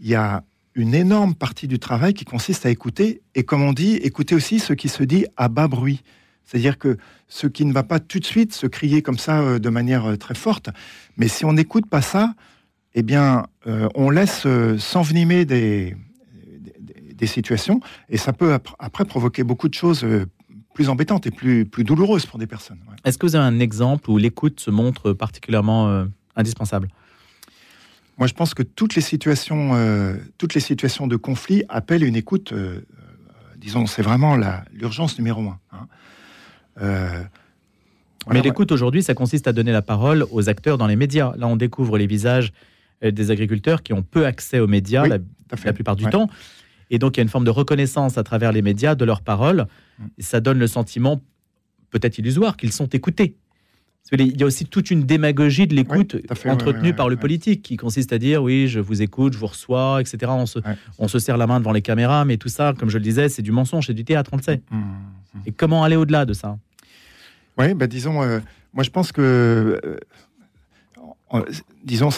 il 0.00 0.08
y 0.08 0.14
a 0.14 0.42
une 0.74 0.94
énorme 0.94 1.34
partie 1.34 1.68
du 1.68 1.78
travail 1.78 2.14
qui 2.14 2.24
consiste 2.24 2.66
à 2.66 2.70
écouter, 2.70 3.20
et 3.34 3.44
comme 3.44 3.62
on 3.62 3.72
dit, 3.72 3.96
écouter 3.96 4.34
aussi 4.34 4.58
ce 4.58 4.72
qui 4.72 4.88
se 4.88 5.02
dit 5.02 5.26
à 5.36 5.48
bas 5.48 5.68
bruit. 5.68 6.02
C'est-à-dire 6.44 6.78
que 6.78 6.96
ce 7.28 7.46
qui 7.46 7.64
ne 7.64 7.72
va 7.72 7.82
pas 7.82 8.00
tout 8.00 8.18
de 8.18 8.24
suite 8.24 8.52
se 8.52 8.66
crier 8.66 9.02
comme 9.02 9.18
ça 9.18 9.40
euh, 9.40 9.58
de 9.58 9.68
manière 9.68 10.06
euh, 10.06 10.16
très 10.16 10.34
forte, 10.34 10.70
mais 11.16 11.28
si 11.28 11.44
on 11.44 11.52
n'écoute 11.52 11.86
pas 11.86 12.02
ça, 12.02 12.34
eh 12.94 13.02
bien, 13.02 13.46
euh, 13.66 13.88
on 13.94 14.10
laisse 14.10 14.44
euh, 14.46 14.78
s'envenimer 14.78 15.44
des, 15.44 15.96
des, 17.14 17.26
situations 17.26 17.80
et 18.08 18.18
ça 18.18 18.32
peut 18.32 18.58
après 18.78 19.04
provoquer 19.04 19.44
beaucoup 19.44 19.68
de 19.68 19.74
choses 19.74 20.04
euh, 20.04 20.26
plus 20.74 20.88
embêtantes 20.88 21.26
et 21.26 21.30
plus, 21.30 21.64
plus 21.64 21.84
douloureuses 21.84 22.26
pour 22.26 22.38
des 22.38 22.46
personnes. 22.46 22.80
Est-ce 23.04 23.16
que 23.16 23.26
vous 23.26 23.36
avez 23.36 23.44
un 23.44 23.60
exemple 23.60 24.10
où 24.10 24.18
l'écoute 24.18 24.60
se 24.60 24.70
montre 24.70 25.12
particulièrement 25.12 26.06
indispensable? 26.34 26.88
Moi, 28.18 28.26
je 28.26 28.34
pense 28.34 28.54
que 28.54 28.62
toutes 28.62 28.94
les 28.94 29.02
situations, 29.02 29.76
toutes 30.38 30.54
les 30.54 30.60
situations 30.60 31.06
de 31.06 31.16
conflit 31.16 31.62
appellent 31.68 32.04
une 32.04 32.16
écoute. 32.16 32.54
disons, 33.58 33.86
c'est 33.86 34.02
vraiment 34.02 34.36
l'urgence 34.72 35.18
numéro 35.18 35.42
un. 35.42 35.58
Hein. 35.72 37.26
Mais 38.30 38.40
l'écoute 38.40 38.72
aujourd'hui, 38.72 39.02
ça 39.02 39.14
consiste 39.14 39.46
à 39.46 39.52
donner 39.52 39.72
la 39.72 39.82
parole 39.82 40.24
aux 40.30 40.48
acteurs 40.48 40.78
dans 40.78 40.86
les 40.86 40.96
médias. 40.96 41.34
Là, 41.36 41.46
on 41.48 41.56
découvre 41.56 41.98
les 41.98 42.06
visages 42.06 42.48
euh, 42.48 42.60
des 43.10 43.30
agriculteurs 43.30 43.82
qui 43.82 43.92
ont 43.92 44.02
peu 44.02 44.26
accès 44.26 44.60
aux 44.60 44.66
médias 44.66 45.06
la, 45.06 45.18
plupart 45.72 45.96
du 45.96 46.04
temps. 46.06 46.28
Et 46.90 46.98
donc, 46.98 47.16
il 47.16 47.20
y 47.20 47.22
a 47.22 47.24
une 47.24 47.28
forme 47.28 47.44
de 47.44 47.50
reconnaissance 47.50 48.18
à 48.18 48.22
travers 48.22 48.52
les 48.52 48.62
médias 48.62 48.94
de 48.94 49.04
leurs 49.04 49.22
paroles. 49.22 49.66
Mm. 49.98 50.04
Et 50.18 50.22
ça 50.22 50.40
donne 50.40 50.58
le 50.58 50.66
sentiment, 50.66 51.20
peut-être 51.90 52.18
illusoire, 52.18 52.56
qu'ils 52.56 52.72
sont 52.72 52.86
écoutés. 52.86 53.36
Il 54.10 54.38
y 54.38 54.42
a 54.42 54.46
aussi 54.46 54.66
toute 54.66 54.90
une 54.90 55.04
démagogie 55.04 55.66
de 55.66 55.74
l'écoute 55.74 56.16
entretenue 56.46 56.92
par 56.92 57.08
le 57.08 57.16
politique 57.16 57.62
qui 57.62 57.76
consiste 57.76 58.12
à 58.12 58.18
dire 58.18 58.42
oui, 58.42 58.68
je 58.68 58.78
vous 58.78 59.00
écoute, 59.00 59.32
je 59.32 59.38
vous 59.38 59.46
reçois, 59.46 60.00
etc. 60.00 60.30
On 60.34 60.44
se, 60.44 60.58
on 60.98 61.08
se 61.08 61.18
serre 61.18 61.38
la 61.38 61.46
main 61.46 61.60
devant 61.60 61.72
les 61.72 61.80
caméras, 61.82 62.24
mais 62.26 62.36
tout 62.36 62.48
ça, 62.48 62.74
comme 62.78 62.90
je 62.90 62.98
le 62.98 63.04
disais, 63.04 63.28
c'est 63.30 63.42
du 63.42 63.52
mensonge, 63.52 63.86
c'est 63.86 63.94
du 63.94 64.04
théâtre, 64.04 64.30
on 64.34 64.36
le 64.36 64.42
sait. 64.42 64.60
Mm, 64.70 64.76
mm, 64.76 65.40
Et 65.46 65.52
comment 65.52 65.82
aller 65.82 65.96
au-delà 65.96 66.26
de 66.26 66.34
ça? 66.34 66.58
Oui, 67.56 67.72
bah, 67.74 67.86
disons, 67.86 68.22
euh, 68.22 68.40
moi 68.74 68.82
je 68.82 68.90
pense 68.90 69.12
que, 69.12 69.80
euh, 71.32 71.44
disons, 71.84 72.10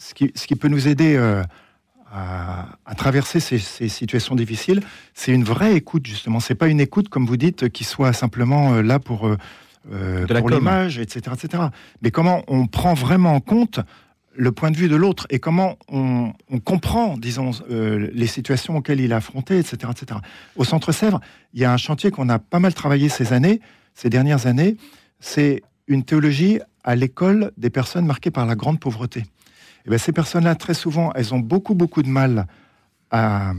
ce 0.00 0.14
qui, 0.46 0.56
peut 0.56 0.68
nous 0.68 0.88
aider 0.88 1.14
euh, 1.16 1.42
à, 2.10 2.94
traverser 2.96 3.38
ces, 3.38 3.58
situations 3.58 4.34
difficiles, 4.34 4.80
c'est 5.14 5.32
une 5.32 5.44
vraie 5.44 5.74
écoute, 5.74 6.06
justement. 6.06 6.40
C'est 6.40 6.54
pas 6.54 6.68
une 6.68 6.80
écoute, 6.80 7.08
comme 7.08 7.26
vous 7.26 7.36
dites, 7.36 7.68
qui 7.68 7.84
soit 7.84 8.12
simplement 8.12 8.72
euh, 8.72 8.82
là 8.82 8.98
pour, 8.98 9.28
euh, 9.28 10.26
pour 10.26 10.50
l'image, 10.50 10.98
etc., 10.98 11.36
etc. 11.40 11.64
Mais 12.02 12.10
comment 12.10 12.42
on 12.48 12.66
prend 12.66 12.94
vraiment 12.94 13.34
en 13.34 13.40
compte 13.40 13.80
le 14.34 14.52
point 14.52 14.70
de 14.70 14.76
vue 14.76 14.88
de 14.88 14.96
l'autre 14.96 15.26
et 15.28 15.38
comment 15.38 15.76
on, 15.88 16.32
comprend, 16.64 17.18
disons, 17.18 17.50
les 17.68 18.26
situations 18.26 18.76
auxquelles 18.76 19.00
il 19.00 19.12
a 19.12 19.16
affronté, 19.16 19.58
etc., 19.58 19.92
etc. 19.92 20.20
Au 20.56 20.64
Centre 20.64 20.92
Sèvres, 20.92 21.20
il 21.52 21.60
y 21.60 21.64
a 21.64 21.72
un 21.72 21.76
chantier 21.76 22.10
qu'on 22.10 22.28
a 22.28 22.38
pas 22.38 22.60
mal 22.60 22.72
travaillé 22.72 23.08
ces 23.08 23.32
années, 23.32 23.60
ces 23.94 24.08
dernières 24.08 24.46
années, 24.46 24.76
c'est 25.18 25.62
une 25.88 26.04
théologie 26.04 26.60
à 26.84 26.94
l'école 26.94 27.50
des 27.58 27.70
personnes 27.70 28.06
marquées 28.06 28.30
par 28.30 28.46
la 28.46 28.54
grande 28.54 28.78
pauvreté. 28.78 29.24
Eh 29.86 29.90
ben, 29.90 29.98
ces 29.98 30.12
personnes-là, 30.12 30.54
très 30.54 30.74
souvent, 30.74 31.12
elles 31.14 31.34
ont 31.34 31.38
beaucoup, 31.38 31.74
beaucoup 31.74 32.02
de 32.02 32.08
mal 32.08 32.46
à, 33.10 33.52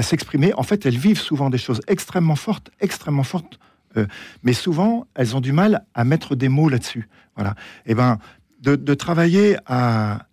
s'exprimer. 0.00 0.52
En 0.54 0.62
fait, 0.62 0.86
elles 0.86 0.98
vivent 0.98 1.20
souvent 1.20 1.50
des 1.50 1.58
choses 1.58 1.80
extrêmement 1.86 2.36
fortes, 2.36 2.70
extrêmement 2.80 3.22
fortes, 3.22 3.58
euh, 3.96 4.06
mais 4.42 4.52
souvent, 4.52 5.06
elles 5.14 5.36
ont 5.36 5.40
du 5.40 5.52
mal 5.52 5.84
à 5.94 6.04
mettre 6.04 6.34
des 6.34 6.48
mots 6.48 6.68
là-dessus. 6.68 7.08
Voilà. 7.36 7.54
Eh 7.86 7.94
ben, 7.94 8.18
de, 8.60 8.94
travailler 8.94 9.56
à, 9.66 10.26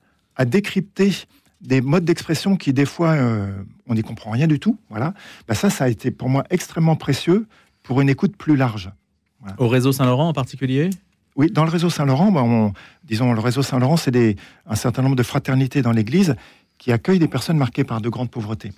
décrypter 0.46 1.12
des 1.62 1.82
modes 1.82 2.06
d'expression 2.06 2.56
qui, 2.56 2.74
des 2.74 2.86
fois, 2.86 3.12
euh, 3.12 3.52
on 3.88 3.94
n'y 3.94 4.02
comprend 4.02 4.32
rien 4.32 4.48
du 4.48 4.60
tout. 4.60 4.80
Voilà. 4.90 5.14
Ben, 5.48 5.54
ça, 5.54 5.70
ça 5.70 5.84
a 5.84 5.90
été 5.90 6.10
pour 6.10 6.30
moi 6.30 6.44
extrêmement 6.50 6.96
précieux 6.96 7.46
pour 7.84 8.02
une 8.02 8.10
écoute 8.10 8.36
plus 8.36 8.56
large. 8.56 8.92
Au 9.58 9.68
réseau 9.68 9.92
Saint-Laurent 9.92 10.30
en 10.30 10.34
particulier? 10.34 10.90
Oui, 11.36 11.50
dans 11.52 11.64
le 11.64 11.72
réseau 11.72 11.90
Saint-Laurent, 11.90 12.32
bah, 12.32 12.44
disons 13.04 13.34
le 13.34 13.40
réseau 13.40 13.64
Saint-Laurent, 13.64 13.98
c'est 13.98 14.36
un 14.66 14.76
certain 14.76 15.02
nombre 15.02 15.16
de 15.16 15.24
fraternités 15.24 15.82
dans 15.82 15.92
l'Église 15.92 16.36
qui 16.78 16.92
accueillent 16.92 17.20
des 17.20 17.28
personnes 17.28 17.58
marquées 17.58 17.84
par 17.84 18.02
de 18.02 18.10
grandes 18.10 18.32
pauvretés. 18.32 18.74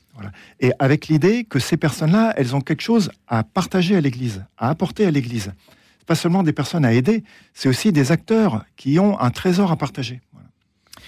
Et 0.59 0.71
avec 0.77 1.07
l'idée 1.07 1.45
que 1.45 1.57
ces 1.57 1.77
personnes-là, 1.77 2.33
elles 2.35 2.55
ont 2.55 2.61
quelque 2.61 2.81
chose 2.81 3.11
à 3.27 3.43
partager 3.43 3.95
à 3.95 4.01
l'Église, 4.01 4.43
à 4.57 4.69
apporter 4.69 5.05
à 5.05 5.11
l'Église. 5.11 5.53
Pas 6.05 6.15
seulement 6.15 6.43
des 6.43 6.51
personnes 6.51 6.83
à 6.83 6.93
aider, 6.93 7.23
c'est 7.53 7.69
aussi 7.69 7.93
des 7.93 8.11
acteurs 8.11 8.65
qui 8.75 8.99
ont 8.99 9.17
un 9.19 9.29
trésor 9.29 9.71
à 9.71 9.77
partager. 9.77 10.19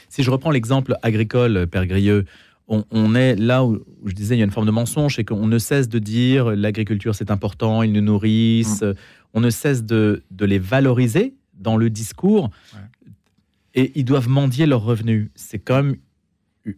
Si 0.07 0.23
je 0.23 0.31
reprends 0.31 0.51
l'exemple 0.51 0.95
agricole, 1.03 1.67
Père 1.67 1.85
Grieux, 1.85 2.25
on, 2.67 3.15
est 3.15 3.35
là 3.35 3.63
où, 3.63 3.83
je 4.05 4.13
disais 4.13 4.35
il 4.35 4.39
y 4.39 4.41
a 4.41 4.45
une 4.45 4.51
forme 4.51 4.65
de 4.65 4.71
mensonge, 4.71 5.15
c'est 5.17 5.23
qu'on 5.23 5.47
ne 5.47 5.59
cesse 5.59 5.87
de 5.87 5.99
dire 5.99 6.49
l'agriculture 6.55 7.13
c'est 7.13 7.29
important, 7.29 7.83
ils 7.83 7.91
nous 7.91 8.01
nourrissent, 8.01 8.81
mmh. 8.81 8.93
on 9.33 9.41
ne 9.41 9.49
cesse 9.49 9.83
de, 9.83 10.23
les 10.39 10.59
valoriser 10.59 11.35
dans 11.53 11.77
le 11.77 11.89
discours 11.89 12.49
et 13.75 13.91
ils 13.95 14.05
doivent 14.05 14.29
mendier 14.29 14.65
leurs 14.65 14.83
revenus. 14.83 15.29
C'est 15.35 15.59
quand 15.59 15.75
même 15.75 15.97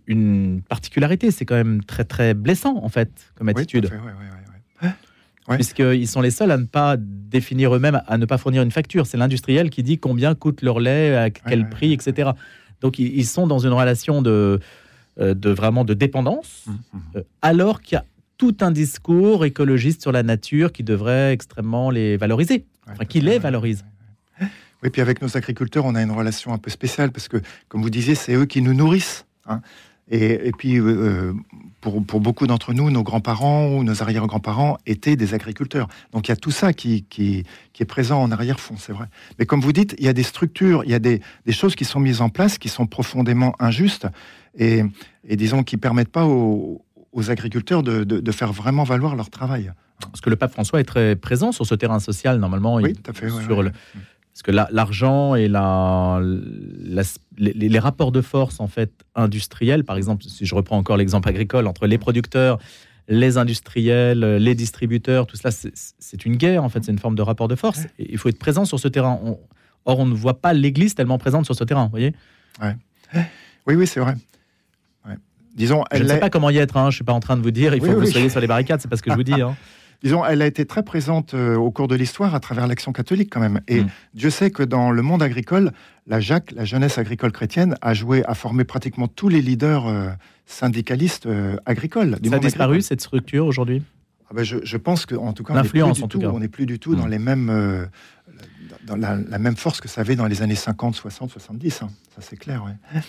une 0.07 0.61
particularité. 0.67 1.31
C'est 1.31 1.45
quand 1.45 1.55
même 1.55 1.83
très 1.83 2.03
très 2.03 2.33
blessant 2.33 2.83
en 2.83 2.89
fait 2.89 3.31
comme 3.35 3.49
attitude. 3.49 3.89
Oui, 5.49 5.55
Puisqu'ils 5.55 6.09
sont 6.09 6.19
les 6.19 6.31
seuls 6.31 6.51
à 6.51 6.57
ne 6.57 6.65
pas 6.65 6.97
définir 6.99 7.73
eux-mêmes, 7.73 8.01
à 8.05 8.17
ne 8.17 8.25
pas 8.25 8.37
fournir 8.37 8.61
une 8.63 8.71
facture. 8.71 9.07
C'est 9.07 9.15
l'industriel 9.15 9.69
qui 9.69 9.81
dit 9.81 9.97
combien 9.97 10.35
coûte 10.35 10.61
leur 10.61 10.81
lait, 10.81 11.15
à 11.15 11.29
quel 11.29 11.69
prix, 11.69 11.93
etc. 11.93 12.31
Donc 12.81 12.99
ils 12.99 13.25
sont 13.25 13.47
dans 13.47 13.59
une 13.59 13.71
relation 13.71 14.21
de, 14.21 14.59
de 15.19 15.49
vraiment 15.49 15.83
de 15.83 15.93
dépendance, 15.93 16.65
mmh, 16.65 16.71
mmh. 16.71 16.99
Euh, 17.15 17.21
alors 17.41 17.81
qu'il 17.81 17.95
y 17.95 17.99
a 17.99 18.05
tout 18.37 18.57
un 18.61 18.71
discours 18.71 19.45
écologiste 19.45 20.01
sur 20.01 20.11
la 20.11 20.23
nature 20.23 20.71
qui 20.71 20.83
devrait 20.83 21.31
extrêmement 21.33 21.89
les 21.89 22.17
valoriser, 22.17 22.65
enfin 22.87 23.05
qui 23.05 23.19
les 23.19 23.39
valorise. 23.39 23.83
Oui, 24.83 24.91
puis 24.91 25.01
avec 25.01 25.23
nos 25.23 25.35
agriculteurs, 25.35 25.85
on 25.85 25.95
a 25.95 26.03
une 26.03 26.11
relation 26.11 26.53
un 26.53 26.59
peu 26.59 26.69
spéciale 26.69 27.11
parce 27.11 27.27
que, 27.27 27.37
comme 27.67 27.81
vous 27.81 27.89
disiez, 27.89 28.13
c'est 28.13 28.35
eux 28.35 28.45
qui 28.45 28.61
nous 28.61 28.75
nourrissent. 28.75 29.25
Hein. 29.47 29.61
Et, 30.09 30.51
puis, 30.57 30.77
euh, 30.77 30.85
euh, 30.85 31.33
pour, 31.81 31.99
beaucoup 32.21 32.47
d'entre 32.47 32.73
nous, 32.73 32.89
nos 32.89 33.03
grands-parents 33.03 33.67
ou 33.67 33.83
nos 33.83 34.01
arrière-grands-parents 34.01 34.77
étaient 34.85 35.17
des 35.17 35.33
agriculteurs. 35.33 35.89
Donc 36.13 36.27
il 36.27 36.31
y 36.31 36.33
a 36.33 36.37
tout 36.37 36.51
ça 36.51 36.71
qui, 36.71 37.03
qui, 37.09 37.43
est 37.79 37.85
présent 37.85 38.21
en 38.21 38.31
arrière-fond, 38.31 38.75
c'est 38.77 38.93
vrai. 38.93 39.07
Mais 39.37 39.45
comme 39.45 39.59
vous 39.59 39.73
dites, 39.73 39.95
il 39.99 40.05
y 40.05 40.07
a 40.07 40.13
des 40.13 40.23
structures, 40.23 40.83
il 40.85 40.91
y 40.91 40.93
a 40.93 40.99
des, 40.99 41.21
choses 41.51 41.75
qui 41.75 41.83
sont 41.83 41.99
mises 41.99 42.21
en 42.21 42.29
place 42.29 42.57
qui 42.57 42.69
sont 42.69 42.87
profondément 42.87 43.53
injustes 43.59 44.07
et, 44.57 44.83
disons, 45.35 45.63
qui 45.63 45.75
ne 45.75 45.81
permettent 45.81 46.11
pas 46.11 46.25
aux, 46.25 46.83
agriculteurs 47.29 47.83
de, 47.83 48.31
faire 48.31 48.53
vraiment 48.53 48.83
valoir 48.83 49.15
leur 49.15 49.29
travail. 49.29 49.71
Parce 49.99 50.21
que 50.21 50.29
le 50.29 50.35
pape 50.35 50.51
François 50.51 50.79
est 50.79 50.83
très 50.83 51.15
présent 51.15 51.51
sur 51.51 51.65
ce 51.65 51.73
terrain 51.73 51.99
social, 51.99 52.39
normalement. 52.39 52.75
Oui, 52.75 52.93
tout 52.93 53.09
à 53.09 53.13
fait. 53.13 53.29
sur 53.29 53.63
Le, 53.63 53.71
parce 54.37 54.43
que 54.43 54.51
l'argent 54.51 55.33
et 55.33 55.47
la, 55.47 56.21
les, 57.39 57.79
rapports 57.79 58.11
de 58.11 58.21
force 58.21 58.59
en 58.59 58.67
fait 58.67 58.91
industriels, 59.15 59.83
par 59.83 59.97
exemple, 59.97 60.25
si 60.25 60.45
je 60.45 60.53
reprends 60.53 60.77
encore 60.77 60.95
l'exemple 60.97 61.27
agricole, 61.27 61.65
entre 61.65 61.87
les 61.87 61.97
producteurs, 61.97 62.59
les 63.07 63.39
industriels, 63.39 64.19
les 64.19 64.53
distributeurs, 64.53 65.25
tout 65.25 65.37
cela, 65.37 65.49
c'est 65.51 66.25
une 66.25 66.35
guerre 66.35 66.63
en 66.63 66.69
fait, 66.69 66.83
c'est 66.83 66.91
une 66.91 66.99
forme 66.99 67.15
de 67.15 67.23
rapport 67.23 67.47
de 67.47 67.55
force. 67.55 67.85
Et 67.97 68.11
il 68.11 68.19
faut 68.19 68.29
être 68.29 68.37
présent 68.37 68.63
sur 68.65 68.79
ce 68.79 68.87
terrain. 68.87 69.19
or, 69.85 69.99
on 69.99 70.05
ne 70.05 70.13
voit 70.13 70.39
pas 70.39 70.53
l'Église 70.53 70.93
tellement 70.93 71.17
présente 71.17 71.45
sur 71.45 71.55
ce 71.55 71.63
terrain, 71.63 71.85
vous 71.85 71.89
voyez? 71.89 72.13
Oui, 73.65 73.73
oui, 73.73 73.87
c'est 73.87 73.99
vrai. 73.99 74.13
Disons, 75.57 75.83
je 75.91 76.03
ne 76.03 76.07
sais 76.07 76.19
pas 76.19 76.29
comment 76.29 76.49
y 76.49 76.57
être. 76.57 76.77
Hein. 76.77 76.91
Je 76.91 76.95
suis 76.95 77.03
pas 77.03 77.13
en 77.13 77.19
train 77.19 77.35
de 77.35 77.41
vous 77.41 77.51
dire 77.51 77.73
il 77.73 77.81
faut 77.81 77.87
que 77.87 77.97
vous 77.97 78.05
soyez 78.05 78.29
sur 78.29 78.39
les 78.39 78.47
barricades. 78.47 78.79
C'est 78.79 78.87
pas 78.87 78.95
ce 78.95 79.01
que 79.01 79.11
je 79.11 79.15
vous 79.15 79.23
dis. 79.23 79.41
Hein. 79.41 79.57
disons, 80.03 80.23
elle 80.25 80.41
a 80.41 80.45
été 80.45 80.65
très 80.65 80.83
présente 80.83 81.33
euh, 81.33 81.55
au 81.55 81.71
cours 81.71 81.87
de 81.87 81.95
l'histoire 81.95 82.35
à 82.35 82.39
travers 82.39 82.67
l'action 82.67 82.93
catholique 82.93 83.29
quand 83.31 83.39
même. 83.39 83.61
Et 83.67 83.81
mm. 83.81 83.89
Dieu 84.13 84.29
sait 84.29 84.51
que 84.51 84.63
dans 84.63 84.91
le 84.91 85.01
monde 85.01 85.23
agricole, 85.23 85.71
la 86.05 86.19
Jacques, 86.19 86.51
la 86.51 86.65
jeunesse 86.65 86.97
agricole 86.97 87.31
chrétienne, 87.31 87.75
a 87.81 87.93
joué, 87.93 88.23
a 88.25 88.35
formé 88.35 88.63
pratiquement 88.63 89.07
tous 89.07 89.29
les 89.29 89.41
leaders 89.41 89.87
euh, 89.87 90.09
syndicalistes 90.45 91.25
euh, 91.25 91.57
agricoles. 91.65 92.17
Ça 92.23 92.35
a 92.35 92.39
disparu 92.39 92.81
cette 92.81 93.01
structure 93.01 93.45
aujourd'hui? 93.45 93.81
Ah 94.29 94.33
ben 94.35 94.43
je, 94.43 94.77
pense 94.77 95.05
qu'en 95.05 95.31
tout 95.31 95.45
cas, 95.45 95.53
l'influence 95.53 96.01
tout, 96.09 96.21
on 96.21 96.39
n'est 96.39 96.49
plus 96.49 96.65
du 96.65 96.79
tout 96.79 96.95
dans 96.95 97.05
mm. 97.05 97.11
les 97.11 97.19
mêmes, 97.19 97.87
dans 98.85 98.97
la, 98.97 99.15
même 99.39 99.55
force 99.55 99.79
que 99.79 99.87
ça 99.87 100.01
avait 100.01 100.17
dans 100.17 100.27
les 100.27 100.41
années 100.41 100.55
50, 100.55 100.95
60, 100.95 101.31
70. 101.31 101.73
Ça 101.73 101.87
c'est 102.19 102.35
clair. 102.35 102.63
Ouais 102.65 103.01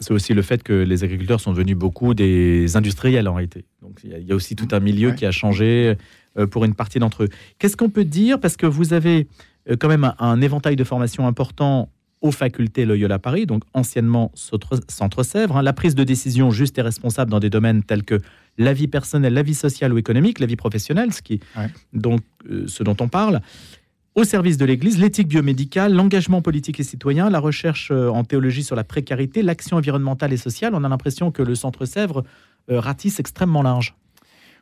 c'est 0.00 0.12
aussi 0.12 0.34
le 0.34 0.42
fait 0.42 0.62
que 0.62 0.72
les 0.72 1.04
agriculteurs 1.04 1.40
sont 1.40 1.52
devenus 1.52 1.76
beaucoup 1.76 2.14
des 2.14 2.76
industriels 2.76 3.28
en 3.28 3.34
réalité. 3.34 3.64
Donc 3.82 4.00
il 4.04 4.26
y, 4.26 4.32
a 4.32 4.34
aussi 4.34 4.56
tout 4.56 4.68
un 4.72 4.80
milieu 4.80 5.12
qui 5.12 5.26
a 5.26 5.30
changé 5.30 5.96
euh, 6.38 6.46
pour 6.46 6.64
une 6.64 6.74
partie 6.74 6.98
d'entre 6.98 7.24
eux. 7.24 7.28
Qu'est-ce 7.58 7.76
qu'on 7.76 7.90
peut 7.90 8.04
dire? 8.04 8.40
Parce 8.40 8.56
que 8.56 8.66
vous 8.66 8.92
avez 8.92 9.28
euh, 9.70 9.76
quand 9.78 9.88
même 9.88 10.12
un, 10.18 10.40
éventail 10.40 10.76
de 10.76 10.84
formations 10.84 11.26
important 11.26 11.90
aux 12.20 12.30
facultés 12.30 12.86
Loyola 12.86 13.18
Paris, 13.18 13.44
donc 13.44 13.64
anciennement 13.74 14.32
Centre 14.34 15.22
Sèvres, 15.22 15.58
hein. 15.58 15.62
la 15.62 15.74
prise 15.74 15.94
de 15.94 16.04
décision 16.04 16.50
juste 16.50 16.78
et 16.78 16.82
responsable 16.82 17.30
dans 17.30 17.40
des 17.40 17.50
domaines 17.50 17.82
tels 17.82 18.02
que 18.02 18.18
la 18.56 18.72
vie 18.72 18.88
personnelle, 18.88 19.34
la 19.34 19.42
vie 19.42 19.54
sociale 19.54 19.92
ou 19.92 19.98
économique, 19.98 20.38
la 20.38 20.46
vie 20.46 20.56
professionnelle, 20.56 21.12
ce, 21.12 21.20
qui, 21.20 21.40
donc, 21.92 22.22
euh, 22.50 22.64
ce 22.66 22.82
dont 22.82 22.96
on 23.00 23.08
parle 23.08 23.42
au 24.14 24.24
service 24.24 24.56
de 24.56 24.64
l'Église, 24.64 24.98
l'éthique 24.98 25.28
biomédicale, 25.28 25.92
l'engagement 25.92 26.40
politique 26.40 26.78
et 26.78 26.84
citoyen, 26.84 27.30
la 27.30 27.40
recherche 27.40 27.90
euh, 27.90 28.08
en 28.08 28.24
théologie 28.24 28.62
sur 28.62 28.76
la 28.76 28.84
précarité, 28.84 29.42
l'action 29.42 29.76
environnementale 29.76 30.32
et 30.32 30.36
sociale. 30.36 30.74
On 30.74 30.84
a 30.84 30.88
l'impression 30.88 31.30
que 31.30 31.42
le 31.42 31.54
Centre 31.54 31.84
Sèvres 31.84 32.24
euh, 32.70 32.78
ratisse 32.78 33.18
extrêmement 33.18 33.62
large. 33.62 33.94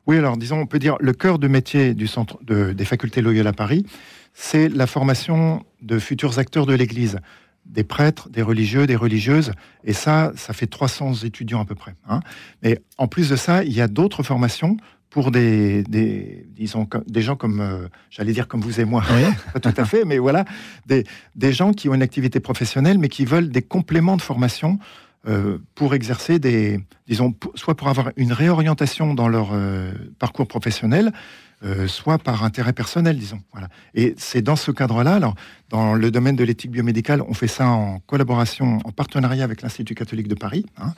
Oui, 0.07 0.17
alors 0.17 0.37
disons, 0.37 0.59
on 0.59 0.67
peut 0.67 0.79
dire 0.79 0.97
le 1.01 1.13
cœur 1.13 1.39
de 1.39 1.47
métier 1.49 1.95
du 1.95 2.09
centre 2.09 2.39
des 2.43 2.85
facultés 2.85 3.23
Loyola 3.23 3.53
Paris, 3.53 3.87
c'est 4.35 4.69
la 4.69 4.89
formation 4.89 5.65
de 5.81 5.99
futurs 6.01 6.41
acteurs 6.41 6.67
de 6.67 6.75
l'Église, 6.75 7.19
des 7.67 7.85
prêtres, 7.85 8.29
des 8.29 8.43
religieux, 8.43 8.89
des 8.89 8.97
religieuses, 8.97 9.53
et 9.85 9.93
ça, 9.93 10.33
ça 10.35 10.55
fait 10.55 10.67
300 10.67 11.23
étudiants 11.23 11.61
à 11.61 11.65
peu 11.65 11.77
près. 11.77 11.95
Hein. 12.09 12.19
Mais 12.65 12.81
en 12.99 13.07
plus 13.07 13.29
de 13.31 13.37
ça, 13.37 13.63
il 13.63 13.73
y 13.73 13.81
a 13.81 13.87
d'autres 13.87 14.25
formations 14.25 14.77
pour 15.12 15.31
des, 15.31 15.83
des, 15.85 16.47
disons, 16.57 16.88
des 17.07 17.21
gens 17.21 17.37
comme, 17.37 17.61
euh, 17.61 17.87
j'allais 18.11 18.33
dire 18.33 18.49
comme 18.49 18.62
vous 18.62 18.81
et 18.81 18.87
moi, 18.87 19.04
pas 19.52 19.61
tout 19.61 19.81
à 19.81 19.85
fait, 19.85 20.04
mais 20.07 20.16
voilà, 20.16 20.47
des, 20.87 21.04
des, 21.37 21.52
gens 21.52 21.73
qui 21.75 21.90
ont 21.90 21.95
une 21.95 22.02
activité 22.02 22.40
professionnelle, 22.40 22.97
mais 22.99 23.11
qui 23.11 23.26
veulent 23.26 23.50
des 23.50 23.61
compléments 23.61 24.16
de 24.16 24.23
formation 24.23 24.78
euh, 25.28 25.59
pour 25.75 25.95
exercer 25.95 26.38
des, 26.38 26.81
disons, 27.07 27.35
soit 27.54 27.76
pour 27.76 27.88
avoir 27.88 28.11
une 28.16 28.33
réorientation 28.33 29.12
dans 29.12 29.28
leur 29.28 29.50
euh, 29.52 29.92
parcours 30.19 30.49
professionnel, 30.49 31.12
euh, 31.64 31.87
soit 31.87 32.19
par 32.19 32.42
intérêt 32.42 32.73
personnel, 32.73 33.16
disons. 33.16 33.40
Voilà. 33.52 33.69
Et 33.95 34.14
c'est 34.19 34.42
dans 34.42 34.57
ce 34.57 34.73
cadre-là, 34.73 35.14
alors, 35.14 35.37
dans 35.69 35.95
le 35.95 36.11
domaine 36.11 36.35
de 36.35 36.42
l'éthique 36.42 36.73
biomédicale, 36.73 37.23
on 37.23 37.35
fait 37.35 37.47
ça 37.47 37.69
en 37.69 38.00
collaboration, 38.00 38.78
en 38.85 38.90
partenariat 38.90 39.45
avec 39.45 39.62
l'Institut 39.62 39.95
catholique 39.95 40.26
de 40.26 40.35
Paris. 40.35 40.66
Hein. 40.76 40.92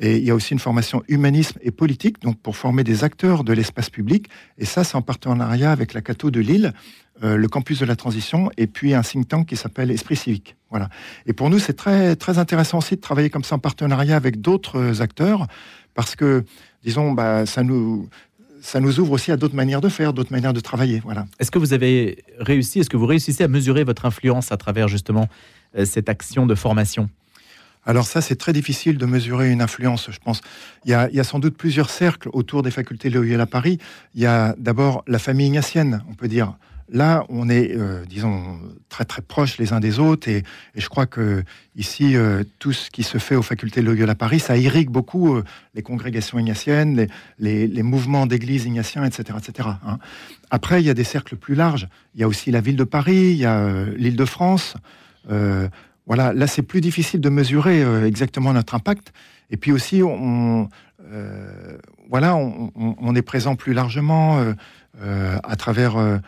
Et 0.00 0.18
il 0.18 0.24
y 0.24 0.30
a 0.30 0.34
aussi 0.34 0.52
une 0.52 0.58
formation 0.58 1.02
humanisme 1.08 1.58
et 1.62 1.70
politique, 1.70 2.20
donc 2.20 2.38
pour 2.38 2.56
former 2.56 2.84
des 2.84 3.04
acteurs 3.04 3.42
de 3.42 3.54
l'espace 3.54 3.88
public. 3.88 4.28
Et 4.58 4.66
ça, 4.66 4.84
c'est 4.84 4.96
en 4.96 5.02
partenariat 5.02 5.72
avec 5.72 5.94
la 5.94 6.02
Cato 6.02 6.30
de 6.30 6.40
Lille, 6.40 6.74
euh, 7.22 7.36
le 7.36 7.48
campus 7.48 7.78
de 7.78 7.86
la 7.86 7.96
transition, 7.96 8.50
et 8.58 8.66
puis 8.66 8.94
un 8.94 9.02
think 9.02 9.28
tank 9.28 9.46
qui 9.46 9.56
s'appelle 9.56 9.90
Esprit 9.90 10.16
civique. 10.16 10.56
Voilà. 10.68 10.90
Et 11.24 11.32
pour 11.32 11.48
nous, 11.48 11.58
c'est 11.58 11.72
très, 11.72 12.38
intéressant 12.38 12.78
aussi 12.78 12.96
de 12.96 13.00
travailler 13.00 13.30
comme 13.30 13.44
ça 13.44 13.54
en 13.54 13.58
partenariat 13.58 14.16
avec 14.16 14.40
d'autres 14.40 15.00
acteurs, 15.00 15.46
parce 15.94 16.16
que, 16.16 16.44
disons, 16.82 17.12
bah, 17.12 17.46
ça 17.46 17.62
nous 17.62 18.08
ça 18.62 18.80
nous 18.80 19.00
ouvre 19.00 19.12
aussi 19.12 19.32
à 19.32 19.36
d'autres 19.36 19.56
manières 19.56 19.80
de 19.80 19.88
faire, 19.88 20.12
d'autres 20.12 20.32
manières 20.32 20.52
de 20.52 20.60
travailler. 20.60 21.00
Voilà. 21.04 21.26
Est-ce 21.38 21.50
que 21.50 21.58
vous 21.58 21.72
avez 21.72 22.24
réussi, 22.38 22.78
est-ce 22.80 22.88
que 22.88 22.96
vous 22.96 23.06
réussissez 23.06 23.44
à 23.44 23.48
mesurer 23.48 23.84
votre 23.84 24.06
influence 24.06 24.52
à 24.52 24.56
travers 24.56 24.88
justement 24.88 25.28
euh, 25.76 25.84
cette 25.84 26.08
action 26.08 26.46
de 26.46 26.54
formation? 26.54 27.10
Alors 27.84 28.06
ça, 28.06 28.20
c'est 28.20 28.36
très 28.36 28.52
difficile 28.52 28.96
de 28.96 29.06
mesurer 29.06 29.50
une 29.50 29.60
influence, 29.60 30.08
je 30.12 30.18
pense. 30.24 30.40
Il 30.84 30.90
y 30.90 30.94
a, 30.94 31.24
sans 31.24 31.40
doute 31.40 31.56
plusieurs 31.56 31.90
cercles 31.90 32.30
autour 32.32 32.62
des 32.62 32.70
facultés 32.70 33.10
Loyola 33.10 33.42
à 33.42 33.46
Paris. 33.46 33.78
Il 34.14 34.20
y 34.20 34.26
a 34.26 34.54
d'abord 34.56 35.02
la 35.08 35.18
famille 35.18 35.48
ignatienne, 35.48 36.04
on 36.08 36.14
peut 36.14 36.28
dire. 36.28 36.54
Là, 36.92 37.24
on 37.30 37.48
est, 37.48 37.74
euh, 37.74 38.04
disons, 38.04 38.60
très 38.90 39.06
très 39.06 39.22
proches 39.22 39.56
les 39.56 39.72
uns 39.72 39.80
des 39.80 39.98
autres, 39.98 40.28
et, 40.28 40.42
je 40.74 40.88
crois 40.90 41.06
que 41.06 41.42
ici, 41.74 42.16
euh, 42.16 42.44
tout 42.58 42.74
ce 42.74 42.90
qui 42.90 43.02
se 43.02 43.16
fait 43.16 43.34
aux 43.34 43.42
facultés 43.42 43.80
de 43.80 43.86
Loyola 43.86 44.14
Paris, 44.14 44.40
ça 44.40 44.58
irrigue 44.58 44.90
beaucoup 44.90 45.34
euh, 45.34 45.42
les 45.74 45.80
congrégations 45.80 46.38
ignatiennes, 46.38 47.06
les, 47.38 47.82
mouvements 47.82 48.26
d'église 48.26 48.66
ignatiens, 48.66 49.04
etc., 49.04 49.38
etc. 49.38 49.70
Hein. 49.86 49.98
Après, 50.50 50.82
il 50.82 50.86
y 50.86 50.90
a 50.90 50.94
des 50.94 51.04
cercles 51.04 51.36
plus 51.36 51.54
larges. 51.54 51.88
Il 52.14 52.20
y 52.20 52.24
a 52.24 52.28
aussi 52.28 52.50
la 52.50 52.60
ville 52.60 52.76
de 52.76 52.84
Paris, 52.84 53.30
il 53.30 53.38
y 53.38 53.46
a 53.46 53.86
l'Île-de-France. 53.96 54.74
voilà, 56.06 56.34
là, 56.34 56.46
c'est 56.46 56.62
plus 56.62 56.82
difficile 56.82 57.22
de 57.22 57.30
mesurer 57.30 58.06
exactement 58.06 58.52
notre 58.52 58.74
impact. 58.74 59.14
Et 59.50 59.56
puis 59.56 59.72
aussi, 59.72 60.02
voilà, 62.10 62.36
on, 62.36 63.14
est 63.14 63.22
présent 63.22 63.54
plus 63.56 63.72
largement 63.72 64.44
à 65.02 65.56
travers 65.56 66.20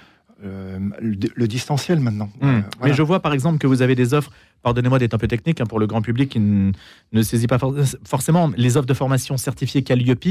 euh, 0.45 0.79
le, 1.01 1.49
distanciel 1.49 2.01
maintenant. 2.01 2.31
Hmm. 2.41 2.49
Euh, 2.49 2.61
Mais 2.83 2.93
je 2.93 3.03
vois 3.03 3.21
par 3.21 3.33
exemple 3.33 3.59
que 3.59 3.67
vous 3.67 3.83
avez 3.83 3.95
des 3.95 4.15
offres, 4.15 4.31
pardonnez-moi 4.63 4.99
d'être 4.99 5.15
un 5.15 5.19
peu 5.19 5.29
technique 5.29 5.61
hein, 5.61 5.67
pour 5.67 5.79
le 5.79 5.87
grand 5.87 6.03
public 6.03 6.31
qui 6.31 6.41
ne, 6.41 7.23
saisit 7.23 7.47
pas 7.47 7.59
forcément 8.05 8.51
les 8.57 8.77
offres 8.77 8.87
de 8.87 8.95
formation 8.95 9.37
certifiées 9.37 9.83
Calliope. 9.83 10.25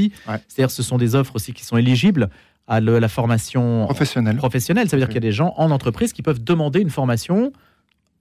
C'est-à-dire 0.48 0.70
ce 0.70 0.82
sont 0.82 0.98
des 0.98 1.14
offres 1.14 1.36
aussi 1.36 1.52
qui 1.52 1.64
sont 1.64 1.76
éligibles 1.76 2.30
à 2.66 2.80
la 2.80 3.08
formation 3.08 3.84
professionnelle. 3.84 4.36
professionnelle. 4.36 4.88
Ça 4.88 4.96
veut 4.96 5.00
dire 5.00 5.08
qu'il 5.08 5.16
y 5.16 5.26
a 5.26 5.28
des 5.28 5.32
gens 5.32 5.54
en 5.56 5.70
entreprise 5.70 6.12
qui 6.12 6.22
peuvent 6.22 6.42
demander 6.42 6.80
une 6.80 6.90
formation 6.90 7.52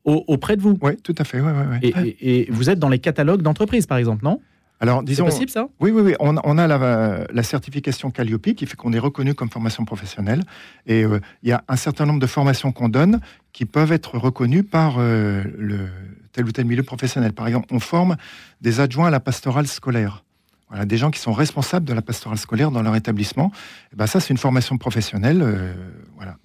auprès 0.04 0.58
de 0.58 0.62
vous. 0.62 0.78
Oui, 0.82 0.98
tout 0.98 1.16
à 1.18 1.24
fait. 1.24 1.42
et, 1.82 2.48
vous 2.52 2.70
êtes 2.70 2.80
dans 2.80 2.90
les 2.90 3.00
catalogues 3.00 3.42
d'entreprise, 3.42 3.86
par 3.86 3.98
exemple, 3.98 4.24
non? 4.26 4.42
Alors, 4.84 5.02
disons, 5.02 5.24
C'est 5.26 5.32
possible 5.32 5.50
ça? 5.50 5.68
Oui, 5.80 5.92
oui, 5.92 6.02
oui. 6.02 6.14
On, 6.20 6.36
on 6.44 6.58
a 6.58 6.68
la, 6.68 7.26
la 7.32 7.44
certification 7.44 8.12
Calliope 8.12 8.54
qui 8.54 8.66
fait 8.66 8.76
qu'on 8.76 8.92
est 8.92 9.00
reconnu 9.00 9.34
comme 9.34 9.50
formation 9.50 9.86
professionnelle. 9.86 10.44
Et 10.86 11.06
euh, 11.06 11.22
il 11.42 11.48
y 11.48 11.54
a 11.54 11.64
un 11.70 11.78
certain 11.78 12.06
nombre 12.06 12.20
de 12.20 12.28
formations 12.28 12.74
qu'on 12.74 12.90
donne 12.90 13.22
qui 13.54 13.64
peuvent 13.66 13.94
être 13.94 14.18
reconnues 14.18 14.64
par 14.64 14.96
euh, 14.98 15.44
le 15.58 15.88
tel 16.34 16.44
ou 16.46 16.52
tel 16.52 16.66
milieu 16.66 16.84
professionnel. 16.84 17.32
Par 17.32 17.48
exemple, 17.48 17.68
on 17.72 17.80
forme 17.80 18.18
des 18.60 18.82
adjoints 18.82 19.08
à 19.08 19.12
la 19.12 19.22
pastorale 19.22 19.68
scolaire. 19.68 20.26
Voilà, 20.68 20.86
des 20.86 20.98
gens 20.98 21.12
qui 21.12 21.20
sont 21.22 21.34
responsables 21.34 21.86
de 21.86 21.94
la 21.94 22.02
pastorale 22.02 22.38
scolaire 22.38 22.70
dans 22.70 22.82
leur 22.82 22.96
établissement. 22.98 23.52
Et 23.94 23.96
ben 23.96 24.08
ça, 24.08 24.20
c'est 24.20 24.32
une 24.32 24.38
formation 24.38 24.78
professionnelle. 24.78 25.42
euh, 25.42 25.74
voilà. 26.18 26.36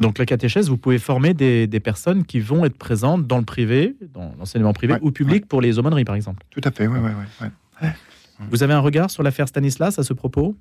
Donc 0.00 0.18
la 0.18 0.24
catéchèse, 0.26 0.68
vous 0.68 0.78
pouvez 0.78 0.98
former 0.98 1.34
des, 1.34 1.66
des 1.66 1.80
personnes 1.80 2.24
qui 2.24 2.40
vont 2.40 2.64
être 2.64 2.76
présentes 2.76 3.26
dans 3.26 3.38
le 3.38 3.44
privé, 3.44 3.94
dans 4.14 4.34
l'enseignement 4.38 4.72
privé 4.72 4.94
Ouais, 4.94 4.98
ou 5.02 5.10
public 5.10 5.46
pour 5.46 5.60
les 5.60 5.78
aumôneries 5.78 6.04
par 6.04 6.14
exemple. 6.14 6.42
Tout 6.50 6.62
à 6.64 6.70
fait, 6.70 6.86
oui, 6.86 6.98
oui, 7.02 7.10
oui. 7.82 7.88
Vous 8.50 8.62
avez 8.62 8.72
un 8.72 8.80
regard 8.80 9.10
sur 9.10 9.22
l'affaire 9.22 9.46
Stanislas 9.48 9.98
à 9.98 10.02
ce 10.02 10.12
propos? 10.12 10.56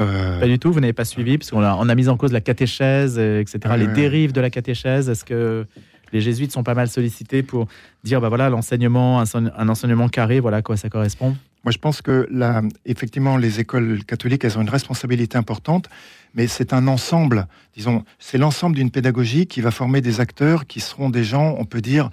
Euh, 0.00 0.40
Pas 0.40 0.46
du 0.46 0.58
tout, 0.58 0.72
vous 0.72 0.80
n'avez 0.80 0.92
pas 0.92 1.04
suivi, 1.04 1.38
parce 1.38 1.50
qu'on 1.50 1.62
a, 1.62 1.74
on 1.74 1.88
a 1.88 1.94
mis 1.94 2.08
en 2.08 2.16
cause 2.16 2.32
la 2.32 2.40
catéchèse, 2.40 3.16
euh, 3.18 3.40
etc., 3.40 3.74
les 3.78 3.86
dérives 3.86 4.32
de 4.32 4.40
la 4.40 4.50
catéchèse. 4.50 5.08
Est-ce 5.08 5.24
que 5.24 5.66
les 6.12 6.20
jésuites 6.20 6.52
sont 6.52 6.62
pas 6.62 6.74
mal 6.74 6.88
sollicités 6.88 7.42
pour 7.42 7.66
dire, 8.02 8.20
bah 8.20 8.28
voilà, 8.28 8.48
l'enseignement, 8.50 9.20
un, 9.20 9.24
un 9.34 9.68
enseignement 9.68 10.08
carré, 10.08 10.40
voilà 10.40 10.58
à 10.58 10.62
quoi 10.62 10.76
ça 10.76 10.88
correspond? 10.88 11.36
Moi, 11.64 11.72
je 11.72 11.78
pense 11.78 12.00
que 12.00 12.26
là, 12.30 12.62
effectivement, 12.86 13.36
les 13.36 13.60
écoles 13.60 14.02
catholiques, 14.04 14.44
elles 14.44 14.56
ont 14.56 14.62
une 14.62 14.70
responsabilité 14.70 15.36
importante, 15.36 15.90
mais 16.34 16.46
c'est 16.46 16.72
un 16.72 16.88
ensemble, 16.88 17.46
disons, 17.74 18.04
c'est 18.18 18.38
l'ensemble 18.38 18.76
d'une 18.76 18.90
pédagogie 18.90 19.46
qui 19.46 19.60
va 19.60 19.70
former 19.70 20.00
des 20.00 20.20
acteurs 20.20 20.66
qui 20.66 20.80
seront 20.80 21.10
des 21.10 21.24
gens, 21.24 21.56
on 21.58 21.66
peut 21.66 21.82
dire, 21.82 22.10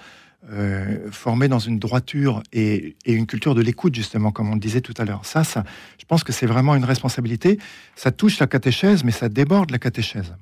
euh, 0.52 1.10
formés 1.12 1.48
dans 1.48 1.60
une 1.60 1.80
droiture 1.80 2.44
et, 2.52 2.96
une 3.06 3.26
culture 3.26 3.56
de 3.56 3.62
l'écoute, 3.62 3.96
justement, 3.96 4.32
comme 4.32 4.50
on 4.50 4.56
le 4.56 4.60
disait 4.60 4.82
tout 4.82 4.94
à 4.98 5.06
l'heure. 5.06 5.26
Ça, 5.26 5.46
ça, 5.46 5.64
je 5.98 6.06
pense 6.06 6.24
que 6.24 6.34
c'est 6.34 6.46
vraiment 6.46 6.76
une 6.76 6.86
responsabilité. 6.86 7.58
Ça 7.96 8.12
touche 8.12 8.40
la 8.40 8.48
catéchèse, 8.48 9.04
mais 9.04 9.12
ça 9.12 9.30
déborde 9.30 9.72
la 9.72 9.80
catéchèse. 9.80 10.34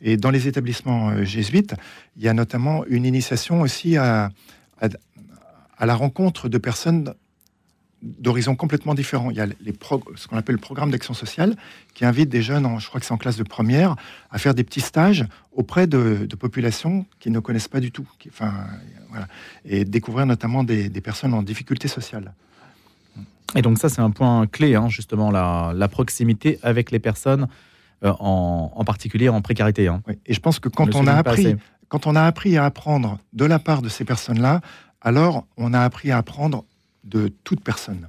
Et 0.00 0.16
dans 0.16 0.30
les 0.30 0.46
établissements 0.46 1.10
euh, 1.10 1.24
jésuites, 1.24 1.74
il 2.16 2.22
y 2.22 2.28
a 2.28 2.34
notamment 2.34 2.84
une 2.86 3.04
initiation 3.04 3.62
aussi 3.62 3.96
à 3.96 4.30
la 5.80 5.94
rencontre 5.94 6.48
de 6.48 6.58
personnes 6.58 7.14
d'horizons 8.02 8.56
complètement 8.56 8.94
différents. 8.94 9.30
Il 9.30 9.36
y 9.36 9.40
a 9.40 9.46
les 9.46 9.72
ce 10.16 10.26
qu'on 10.26 10.36
appelle 10.36 10.56
le 10.56 10.60
programme 10.60 10.90
d'action 10.90 11.14
sociale, 11.14 11.56
qui 11.94 12.04
invite 12.04 12.28
des 12.28 12.42
jeunes, 12.42 12.66
en, 12.66 12.78
je 12.78 12.88
crois 12.88 13.00
que 13.00 13.06
c'est 13.06 13.12
en 13.14 13.18
classe 13.18 13.36
de 13.36 13.44
première, 13.44 13.94
à 14.30 14.38
faire 14.38 14.54
des 14.54 14.64
petits 14.64 14.80
stages 14.80 15.24
auprès 15.52 15.86
de, 15.86 16.26
de 16.28 16.36
populations 16.36 17.06
qui 17.20 17.30
ne 17.30 17.38
connaissent 17.40 17.68
pas 17.68 17.80
du 17.80 17.92
tout. 17.92 18.06
Qui- 18.18 18.28
enfin, 18.30 18.52
voilà. 19.10 19.28
Et 19.64 19.84
découvrir 19.84 20.26
notamment 20.26 20.64
des, 20.64 20.88
des 20.88 21.00
personnes 21.00 21.32
en 21.34 21.42
difficulté 21.42 21.86
sociale. 21.88 22.34
Et 23.54 23.62
donc 23.62 23.78
ça, 23.78 23.88
c'est 23.88 24.00
un 24.00 24.10
point 24.10 24.46
clé, 24.46 24.74
hein, 24.74 24.88
justement, 24.88 25.30
la, 25.30 25.72
la 25.74 25.88
proximité 25.88 26.58
avec 26.62 26.90
les 26.90 26.98
personnes, 26.98 27.46
euh, 28.02 28.12
en, 28.18 28.72
en 28.74 28.84
particulier 28.84 29.28
en 29.28 29.42
précarité. 29.42 29.86
hein. 29.88 30.02
Oui. 30.08 30.14
Et 30.26 30.34
je 30.34 30.40
pense 30.40 30.58
que 30.58 30.68
quand 30.68 30.94
on, 30.94 31.06
a 31.06 31.12
appris, 31.12 31.46
assez. 31.46 31.56
quand 31.88 32.06
on 32.06 32.16
a 32.16 32.22
appris 32.22 32.56
à 32.56 32.64
apprendre 32.64 33.18
de 33.32 33.44
la 33.44 33.58
part 33.58 33.82
de 33.82 33.88
ces 33.88 34.04
personnes-là, 34.04 34.60
alors 35.02 35.46
on 35.56 35.72
a 35.74 35.80
appris 35.80 36.10
à 36.10 36.16
apprendre 36.18 36.64
de 37.04 37.32
toute 37.44 37.62
personne. 37.62 38.08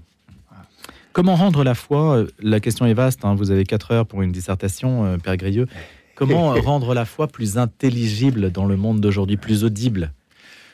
Comment 1.12 1.36
rendre 1.36 1.64
la 1.64 1.76
foi 1.76 2.18
euh, 2.18 2.28
La 2.40 2.60
question 2.60 2.86
est 2.86 2.94
vaste. 2.94 3.24
hein, 3.24 3.36
vous 3.36 3.52
avez 3.52 3.64
quatre 3.66 3.92
heures 3.92 4.06
pour 4.08 4.22
une 4.24 4.32
dissertation, 4.32 5.06
euh, 5.06 5.18
Père 5.18 5.38
Grieux. 5.38 5.68
Comment 6.16 6.56
euh, 6.56 6.60
rendre 6.62 6.94
la 6.94 7.06
foi 7.06 7.28
plus 7.28 7.58
intelligible 7.58 8.52
dans 8.52 8.66
le 8.66 8.78
monde 8.78 9.00
d'aujourd'hui, 9.00 9.38
plus 9.38 9.64
audible? 9.64 10.12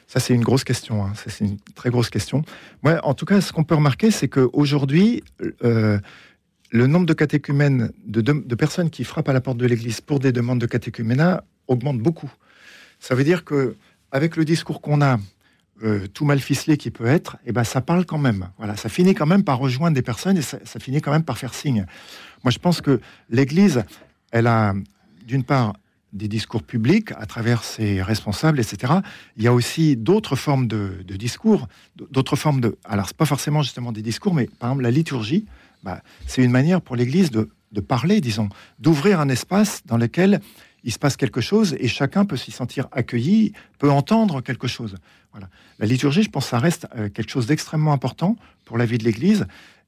Ça, 0.08 0.20
c'est 0.20 0.34
une 0.34 0.42
grosse 0.44 0.64
question. 0.64 1.06
hein. 1.06 1.12
C'est 1.16 1.44
une 1.46 1.58
très 1.76 1.90
grosse 1.90 2.10
question. 2.10 2.44
Moi, 2.84 3.00
en 3.04 3.14
tout 3.14 3.26
cas, 3.26 3.42
ce 3.42 3.52
qu'on 3.52 3.64
peut 3.66 3.76
remarquer, 3.76 4.12
c'est 4.12 4.28
qu'aujourd'hui, 4.30 5.24
euh, 5.64 6.00
le 6.72 6.88
nombre 6.88 7.06
de 7.06 7.14
catéchumènes, 7.14 7.92
de, 8.06 8.22
de- 8.22 8.44
de 8.46 8.56
personnes 8.56 8.90
qui 8.90 9.04
frappent 9.04 9.30
à 9.30 9.34
la 9.34 9.42
porte 9.42 9.58
de 9.58 9.66
l'Église 9.66 10.00
pour 10.02 10.20
des 10.20 10.32
demandes 10.32 10.60
de 10.60 10.66
catéchuménat 10.68 11.44
augmente 11.68 12.00
beaucoup. 12.00 12.32
Ça 13.00 13.14
veut 13.14 13.24
dire 13.26 13.44
que 13.44 13.76
avec 14.12 14.36
le 14.38 14.46
discours 14.46 14.82
qu'on 14.82 15.02
a, 15.02 15.18
euh, 15.84 16.08
tout 16.08 16.26
mal 16.26 16.40
ficelé 16.40 16.76
qui 16.76 16.92
peut 16.92 17.06
être, 17.06 17.38
eh 17.46 17.52
ben, 17.52 17.64
ça 17.64 17.80
parle 17.80 18.06
quand 18.06 18.18
même. 18.18 18.50
Voilà, 18.58 18.76
ça 18.76 18.90
finit 18.90 19.14
quand 19.14 19.26
même 19.26 19.44
par 19.44 19.60
rejoindre 19.60 19.96
des 19.96 20.02
personnes 20.02 20.38
et 20.38 20.42
ça, 20.42 20.58
finit 20.80 21.02
quand 21.02 21.12
même 21.12 21.24
par 21.24 21.38
faire 21.38 21.54
signe. 21.54 21.86
Moi, 22.44 22.52
je 22.52 22.60
pense 22.60 22.82
que 22.82 23.00
l'Église, 23.30 23.84
elle 24.32 24.48
a, 24.48 24.74
d'une 25.26 25.44
part, 25.44 25.74
des 26.12 26.28
discours 26.28 26.64
publics 26.64 27.12
à 27.18 27.26
travers 27.26 27.64
ses 27.64 28.02
responsables, 28.02 28.60
etc. 28.60 28.94
Il 29.38 29.44
y 29.44 29.48
a 29.48 29.54
aussi 29.54 29.96
d'autres 29.96 30.36
formes 30.36 30.68
de, 30.68 31.04
discours, 31.04 31.68
d'autres 31.96 32.36
formes 32.36 32.62
de. 32.62 32.78
Alors, 32.84 33.08
c'est 33.08 33.18
pas 33.18 33.26
forcément 33.26 33.62
justement 33.62 33.92
des 33.92 34.02
discours, 34.02 34.34
mais 34.34 34.50
par 34.60 34.72
exemple, 34.72 34.84
la 34.84 34.92
liturgie, 34.92 35.46
bah, 35.84 36.02
c'est 36.28 36.44
une 36.44 36.52
manière 36.52 36.82
pour 36.82 36.96
l'Église 36.96 37.32
de 37.32 37.48
parler, 37.82 38.20
disons, 38.20 38.50
d'ouvrir 38.80 39.20
un 39.20 39.30
espace 39.30 39.82
dans 39.86 39.98
lequel 39.98 40.42
il 40.84 40.92
se 40.94 41.00
passe 41.00 41.18
quelque 41.18 41.42
chose 41.42 41.76
et 41.80 41.88
chacun 41.88 42.26
peut 42.26 42.38
s'y 42.38 42.52
sentir 42.52 42.88
accueilli, 42.92 43.54
peut 43.78 43.92
entendre 43.92 44.42
quelque 44.42 44.68
chose. 44.68 44.96
Voilà. 45.32 45.50
La 45.80 45.86
liturgie, 45.86 46.24
je 46.24 46.30
pense, 46.30 46.48
ça 46.48 46.60
reste 46.60 46.88
euh, 46.96 47.10
quelque 47.10 47.30
chose 47.30 47.46
d'extrêmement 47.46 47.94
important 47.94 48.36
pour 48.66 48.78
la 48.78 48.86
vie 48.86 48.98
de 48.98 49.04
l'Église. 49.04 49.46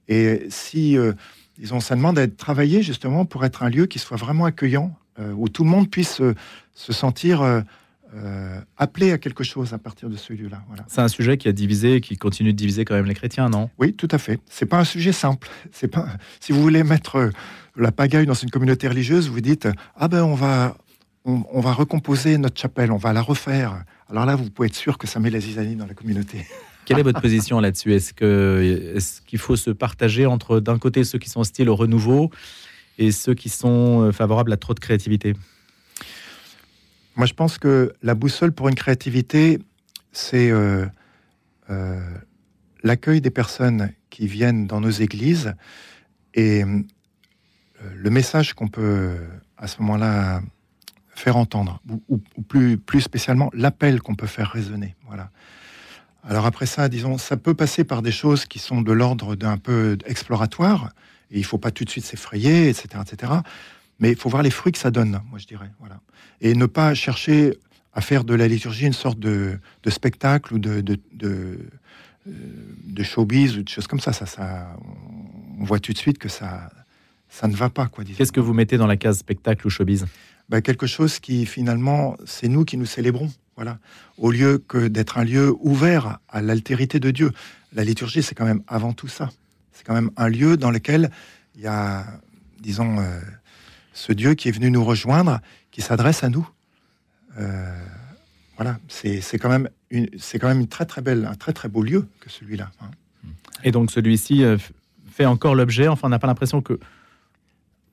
Et 0.08 0.48
si, 0.50 0.98
euh, 0.98 1.14
disons, 1.58 1.80
ça 1.80 1.96
demande 1.96 2.20
à 2.20 2.24
être 2.24 2.38
travaillé 2.38 2.84
justement 2.84 3.26
pour 3.26 3.46
être 3.46 3.64
un 3.64 3.70
lieu 3.70 3.86
qui 3.86 4.00
soit 4.00 4.18
vraiment 4.18 4.46
accueillant, 4.46 4.94
euh, 5.20 5.34
où 5.34 5.50
tout 5.50 5.64
le 5.64 5.70
monde 5.70 5.90
puisse 5.90 6.22
euh, 6.22 6.36
se 6.74 6.94
sentir 6.94 7.64
euh, 8.14 8.22
euh, 8.22 8.60
appelé 8.78 9.12
à 9.12 9.18
quelque 9.18 9.44
chose 9.44 9.74
à 9.74 9.78
partir 9.78 10.10
de 10.10 10.16
ce 10.16 10.34
lieu-là. 10.34 10.62
Voilà. 10.68 10.84
C'est 10.88 11.02
un 11.02 11.08
sujet 11.08 11.38
qui 11.38 11.48
a 11.48 11.52
divisé, 11.52 11.96
et 11.96 12.02
qui 12.02 12.18
continue 12.18 12.54
de 12.54 12.58
diviser 12.58 12.86
quand 12.86 12.96
même 12.96 13.06
les 13.06 13.14
chrétiens, 13.14 13.50
non? 13.50 13.70
Oui, 13.78 13.94
tout 13.94 14.08
à 14.12 14.18
fait. 14.18 14.40
C'est 14.50 14.66
pas 14.66 14.80
un 14.80 14.84
sujet 14.84 15.12
simple. 15.12 15.50
C'est 15.72 15.88
pas. 15.88 16.08
Si 16.40 16.52
vous 16.52 16.62
voulez 16.62 16.84
mettre 16.84 17.16
euh, 17.16 17.30
la 17.76 17.92
pagaille 17.92 18.26
dans 18.26 18.34
une 18.34 18.50
communauté 18.50 18.88
religieuse, 18.88 19.30
vous 19.30 19.42
dites 19.42 19.68
ah 19.96 20.08
ben 20.08 20.24
on 20.24 20.36
va 20.36 20.76
on, 21.26 21.44
on 21.52 21.62
va 21.62 21.74
recomposer 21.74 22.38
notre 22.38 22.60
chapelle, 22.60 22.92
on 22.92 22.98
va 22.98 23.14
la 23.14 23.22
refaire. 23.22 23.84
Alors 24.10 24.26
là, 24.26 24.36
vous 24.36 24.50
pouvez 24.50 24.68
être 24.68 24.76
sûr 24.76 24.98
que 24.98 25.08
ça 25.08 25.20
met 25.20 25.30
la 25.30 25.40
zizanie 25.40 25.76
dans 25.76 25.88
la 25.88 25.94
communauté. 25.94 26.46
Quelle 26.86 27.00
est 27.00 27.04
votre 27.04 27.22
position 27.22 27.60
là-dessus? 27.60 27.94
Est-ce 27.94 28.14
que 28.14 28.94
est-ce 28.96 29.22
qu'il 29.22 29.40
faut 29.40 29.56
se 29.56 29.70
partager 29.70 30.26
entre 30.26 30.60
d'un 30.60 30.80
côté 30.80 31.04
ceux 31.04 31.20
qui 31.20 31.30
sont 31.30 31.40
hostiles 31.40 31.70
au 31.70 31.76
renouveau 31.76 32.32
et 32.98 33.12
ceux 33.12 33.34
qui 33.34 33.50
sont 33.50 34.02
euh, 34.02 34.12
favorables 34.12 34.52
à 34.52 34.58
trop 34.58 34.74
de 34.74 34.80
créativité? 34.80 35.36
Moi, 37.16 37.26
je 37.26 37.34
pense 37.34 37.58
que 37.58 37.94
la 38.02 38.16
boussole 38.16 38.52
pour 38.52 38.70
une 38.70 38.76
créativité, 38.76 39.60
c'est 40.12 40.50
euh, 40.50 40.86
euh, 41.70 42.00
l'accueil 42.84 43.22
des 43.22 43.30
personnes 43.30 43.92
qui 44.10 44.28
viennent 44.28 44.68
dans 44.68 44.80
nos 44.80 44.90
églises 44.90 45.54
et 46.34 46.64
euh, 46.64 46.82
le 47.96 48.10
message 48.10 48.54
qu'on 48.54 48.68
peut 48.68 49.18
à 49.58 49.68
ce 49.68 49.82
moment-là 49.82 50.42
faire 51.10 51.38
entendre, 51.38 51.82
ou, 52.10 52.18
plus, 52.48 52.78
plus 52.78 53.02
spécialement 53.02 53.52
l'appel 53.54 54.02
qu'on 54.02 54.16
peut 54.16 54.28
faire 54.28 54.50
résonner. 54.50 54.96
Voilà. 55.08 55.30
Alors 56.24 56.46
après 56.46 56.66
ça, 56.66 56.90
disons, 56.90 57.18
ça 57.18 57.38
peut 57.38 57.54
passer 57.54 57.84
par 57.84 58.02
des 58.02 58.12
choses 58.12 58.46
qui 58.46 58.60
sont 58.60 58.82
de 58.82 58.92
l'ordre 58.92 59.36
d'un 59.36 59.58
peu 59.58 59.98
exploratoire, 60.06 60.92
et 61.30 61.38
il 61.38 61.46
faut 61.46 61.58
pas 61.58 61.72
tout 61.72 61.84
de 61.86 61.90
suite 61.90 62.06
s'effrayer, 62.06 62.70
etc., 62.70 63.04
etc. 63.06 63.34
Mais 64.02 64.10
il 64.12 64.18
faut 64.18 64.30
voir 64.30 64.44
les 64.44 64.52
fruits 64.52 64.74
que 64.74 64.80
ça 64.80 64.92
donne, 64.92 65.22
moi 65.30 65.40
je 65.40 65.48
dirais. 65.48 65.72
Voilà 65.80 66.02
et 66.42 66.56
ne 66.56 66.66
pas 66.66 66.94
chercher 66.94 67.58
à 67.94 68.02
faire 68.02 68.24
de 68.24 68.34
la 68.34 68.48
liturgie 68.48 68.88
une 68.88 68.94
sorte 68.94 69.20
de, 69.20 69.60
de 69.84 69.90
spectacle 69.90 70.54
ou 70.54 70.60
de, 70.60 70.82
de, 70.82 71.00
de, 71.14 71.60
euh, 72.28 72.32
de 72.86 73.04
showbiz 73.04 73.58
ou 73.58 73.64
de 73.64 73.70
choses 73.70 73.88
comme 73.88 74.00
ça. 74.00 74.12
ça, 74.12 74.26
ça 74.26 74.76
on 75.60 75.64
voit 75.64 75.80
tout 75.80 75.94
de 75.94 75.98
suite 75.98 76.18
que 76.18 76.30
ça, 76.30 76.72
ça 77.30 77.48
ne 77.48 77.56
va 77.56 77.70
pas. 77.70 77.88
quoi. 77.88 78.04
Qu'est-ce 78.04 78.32
que 78.32 78.40
vous 78.40 78.54
mettez 78.54 78.78
dans 78.78 78.88
la 78.88 78.98
case 78.98 79.20
spectacle 79.20 79.68
ou 79.68 79.70
showbiz? 79.70 80.06
Ben, 80.50 80.62
quelque 80.62 80.88
chose 80.88 81.20
qui 81.20 81.46
finalement, 81.46 82.18
c'est 82.26 82.48
nous 82.48 82.66
qui 82.66 82.78
nous 82.78 82.86
célébrons. 82.86 83.32
Voilà. 83.56 83.78
Au 84.18 84.32
lieu 84.32 84.58
que 84.58 84.88
d'être 84.88 85.18
un 85.18 85.24
lieu 85.24 85.54
ouvert 85.60 86.20
à 86.30 86.42
l'altérité 86.42 87.00
de 87.00 87.12
Dieu. 87.12 87.32
La 87.74 87.84
liturgie, 87.84 88.24
c'est 88.24 88.36
quand 88.36 88.46
même 88.46 88.64
avant 88.68 88.94
tout 88.94 89.08
ça. 89.08 89.30
C'est 89.72 89.86
quand 89.86 89.94
même 89.94 90.12
un 90.18 90.30
lieu 90.30 90.58
dans 90.58 90.72
lequel 90.72 91.12
il 91.56 91.62
y 91.62 91.68
a, 91.68 92.06
disons, 92.60 93.00
euh, 93.00 93.20
ce 94.06 94.12
Dieu 94.14 94.34
qui 94.34 94.48
est 94.50 94.52
venu 94.52 94.72
nous 94.72 94.84
rejoindre, 94.84 95.40
qui 95.70 95.82
s'adresse 95.82 96.24
à 96.24 96.30
nous. 96.30 96.48
Euh, 97.40 97.78
voilà, 98.58 98.80
c'est 98.88 99.22
quand 99.40 99.50
même 99.50 99.70
une, 99.92 100.10
c'est 100.18 100.40
quand 100.40 100.48
même 100.48 100.60
une 100.62 100.68
très 100.68 100.86
très 100.86 101.02
belle, 101.02 101.26
un 101.26 101.36
très 101.36 101.54
très 101.54 101.70
beau 101.70 101.84
lieu 101.84 102.08
que 102.20 102.30
celui-là. 102.30 102.72
hein. 102.82 102.90
Et 103.64 103.72
donc 103.72 103.92
celui-ci 103.92 104.44
euh, 104.44 104.58
fait 105.12 105.26
encore 105.26 105.54
l'objet, 105.56 105.88
enfin 105.88 106.08
on 106.08 106.10
n'a 106.10 106.20
pas 106.20 106.28
l'impression 106.28 106.62
que... 106.62 106.80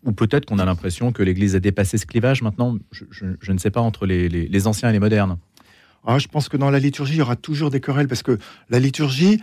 Ou 0.05 0.13
peut-être 0.13 0.47
qu'on 0.47 0.59
a 0.59 0.65
l'impression 0.65 1.13
que 1.13 1.23
l'Église 1.23 1.55
a 1.57 1.61
dépassé 1.61 1.99
ce 1.99 2.07
clivage 2.07 2.41
maintenant, 2.41 2.79
je, 2.93 3.05
je- 3.11 3.37
je 3.41 3.53
ne 3.53 3.59
sais 3.59 3.71
pas, 3.71 3.81
entre 3.81 4.07
les, 4.07 4.29
les- 4.31 4.49
les 4.49 4.67
anciens 4.67 4.89
et 4.89 4.93
les 4.93 5.01
modernes. 5.01 5.37
Ah, 6.07 6.19
je 6.19 6.29
pense 6.29 6.49
que 6.49 6.57
dans 6.57 6.71
la 6.71 6.79
liturgie, 6.79 7.15
il 7.15 7.19
y 7.19 7.23
aura 7.23 7.37
toujours 7.37 7.69
des 7.71 7.81
querelles 7.81 8.09
parce 8.09 8.23
que 8.23 8.39
la 8.71 8.79
liturgie, 8.79 9.43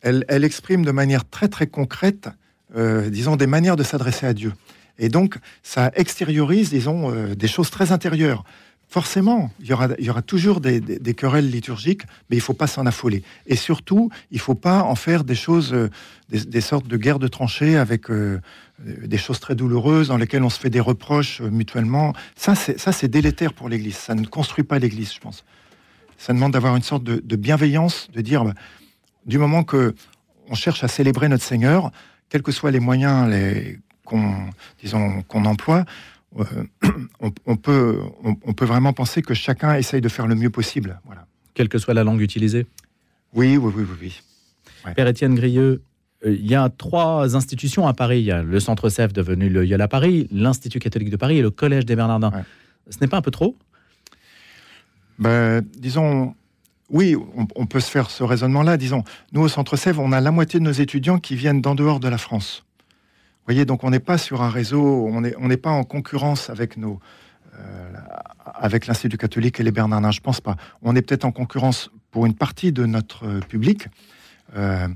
elle, 0.00 0.24
elle 0.28 0.44
exprime 0.44 0.84
de 0.84 0.92
manière 0.92 1.28
très 1.28 1.48
très 1.48 1.66
concrète, 1.66 2.28
euh, 2.76 3.10
disons, 3.10 3.34
des 3.36 3.48
manières 3.48 3.76
de 3.76 3.82
s'adresser 3.82 4.26
à 4.26 4.34
Dieu. 4.34 4.52
Et 4.98 5.08
donc, 5.08 5.38
ça 5.62 5.90
extériorise, 5.94 6.70
disons, 6.70 7.10
euh, 7.10 7.34
des 7.34 7.48
choses 7.48 7.70
très 7.70 7.92
intérieures. 7.92 8.44
Forcément, 8.88 9.50
il 9.58 9.66
y 9.66 10.10
aura, 10.10 10.20
toujours 10.20 10.60
des, 10.60 11.14
querelles 11.14 11.50
liturgiques, 11.50 12.02
mais 12.28 12.36
il 12.36 12.40
ne 12.40 12.42
faut 12.42 12.52
pas 12.52 12.66
s'en 12.66 12.84
affoler. 12.84 13.22
Et 13.46 13.56
surtout, 13.56 14.10
il 14.30 14.36
ne 14.36 14.42
faut 14.42 14.54
pas 14.54 14.82
en 14.82 14.96
faire 14.96 15.24
des 15.24 15.34
choses, 15.34 15.72
euh, 15.72 15.88
des, 16.28 16.60
sortes 16.60 16.86
de 16.86 16.98
guerres 16.98 17.18
de 17.18 17.26
tranchées 17.26 17.78
avec 17.78 18.10
euh, 18.10 18.38
des 18.84 19.16
choses 19.16 19.40
très 19.40 19.54
douloureuses 19.54 20.08
dans 20.08 20.18
lesquelles 20.18 20.42
on 20.42 20.50
se 20.50 20.60
fait 20.60 20.68
des 20.68 20.80
reproches 20.80 21.40
mutuellement. 21.40 22.12
Ça, 22.36 22.54
c'est 22.54 23.08
délétère 23.08 23.54
pour 23.54 23.70
l'Église. 23.70 23.96
Ça 23.96 24.14
ne 24.14 24.26
construit 24.26 24.64
pas 24.64 24.78
l'Église, 24.78 25.14
je 25.14 25.20
pense. 25.20 25.42
Ça 26.18 26.34
demande 26.34 26.52
d'avoir 26.52 26.76
une 26.76 26.82
sorte 26.82 27.02
de, 27.02 27.36
bienveillance, 27.36 28.10
de 28.12 28.20
dire, 28.20 28.44
bah, 28.44 28.52
du 29.24 29.38
moment 29.38 29.64
que 29.64 29.94
on 30.50 30.54
cherche 30.54 30.84
à 30.84 30.88
célébrer 30.88 31.30
notre 31.30 31.44
Seigneur, 31.44 31.92
quels 32.28 32.42
que 32.42 32.52
soient 32.52 32.70
les 32.70 32.80
moyens 32.80 33.26
qu'on 34.12 34.50
disons 34.80 35.22
qu'on 35.22 35.44
emploie, 35.44 35.84
euh, 36.38 36.44
on, 37.20 37.56
peut, 37.56 37.98
on, 38.22 38.52
peut 38.52 38.64
vraiment 38.64 38.92
penser 38.92 39.22
que 39.22 39.34
chacun 39.34 39.74
essaye 39.74 40.00
de 40.00 40.08
faire 40.08 40.26
le 40.26 40.34
mieux 40.34 40.50
possible. 40.50 41.00
Voilà. 41.04 41.26
Quelle 41.54 41.68
que 41.68 41.78
soit 41.78 41.94
la 41.94 42.04
langue 42.04 42.20
utilisée 42.20 42.66
Oui, 43.34 43.56
oui, 43.56 43.72
oui, 43.74 43.84
oui. 44.00 44.20
oui. 44.84 44.92
Père 44.94 45.06
Étienne 45.06 45.34
Grieux, 45.34 45.82
euh, 46.24 46.32
il 46.32 46.46
y 46.46 46.54
a 46.54 46.68
trois 46.68 47.36
institutions 47.36 47.86
à 47.86 47.94
Paris. 47.94 48.20
Il 48.20 48.24
y 48.24 48.32
a 48.32 48.42
le 48.42 48.60
Centre 48.60 48.88
CEF 48.88 49.12
devenu 49.12 49.48
le 49.48 49.66
YOLA 49.66 49.88
Paris, 49.88 50.28
l'Institut 50.30 50.78
catholique 50.78 51.10
de 51.10 51.16
Paris 51.16 51.38
et 51.38 51.42
le 51.42 51.50
Collège 51.50 51.84
des 51.84 51.96
Bernardins. 51.96 52.32
Ce 52.88 52.98
n'est 53.00 53.08
pas 53.08 53.18
un 53.18 53.22
peu 53.22 53.30
trop? 53.30 53.56
Ben, 55.18 55.62
Disons, 55.76 56.34
oui, 56.90 57.16
on, 57.56 57.66
peut 57.66 57.80
se 57.80 57.90
faire 57.90 58.10
ce 58.10 58.22
raisonnement-là. 58.24 58.76
Disons, 58.76 59.04
nous 59.32 59.42
au 59.42 59.48
Centre 59.48 59.76
CEF, 59.76 59.98
on 59.98 60.12
a 60.12 60.20
la 60.20 60.30
moitié 60.30 60.58
de 60.58 60.64
nos 60.64 60.72
étudiants 60.72 61.18
qui 61.18 61.36
viennent 61.36 61.60
d'en 61.60 61.74
dehors 61.74 62.00
de 62.00 62.08
la 62.08 62.18
France 62.18 62.64
voyez, 63.46 63.64
donc 63.64 63.84
on 63.84 63.90
n'est 63.90 64.00
pas 64.00 64.18
sur 64.18 64.42
un 64.42 64.50
réseau, 64.50 65.06
on 65.06 65.20
n'est 65.20 65.56
pas 65.56 65.70
en 65.70 65.84
concurrence 65.84 66.50
avec 66.50 66.76
nos, 66.76 67.00
euh, 67.58 67.92
avec 68.54 68.86
l'Institut 68.86 69.18
catholique 69.18 69.60
et 69.60 69.62
les 69.62 69.72
Bernardins, 69.72 70.10
je 70.10 70.20
pense 70.20 70.40
pas. 70.40 70.56
On 70.80 70.96
est 70.96 71.02
peut-être 71.02 71.26
en 71.26 71.32
concurrence 71.32 71.90
pour 72.10 72.24
une 72.24 72.34
partie 72.34 72.72
de 72.72 72.86
notre 72.86 73.40
public, 73.40 73.88
euh, 74.56 74.88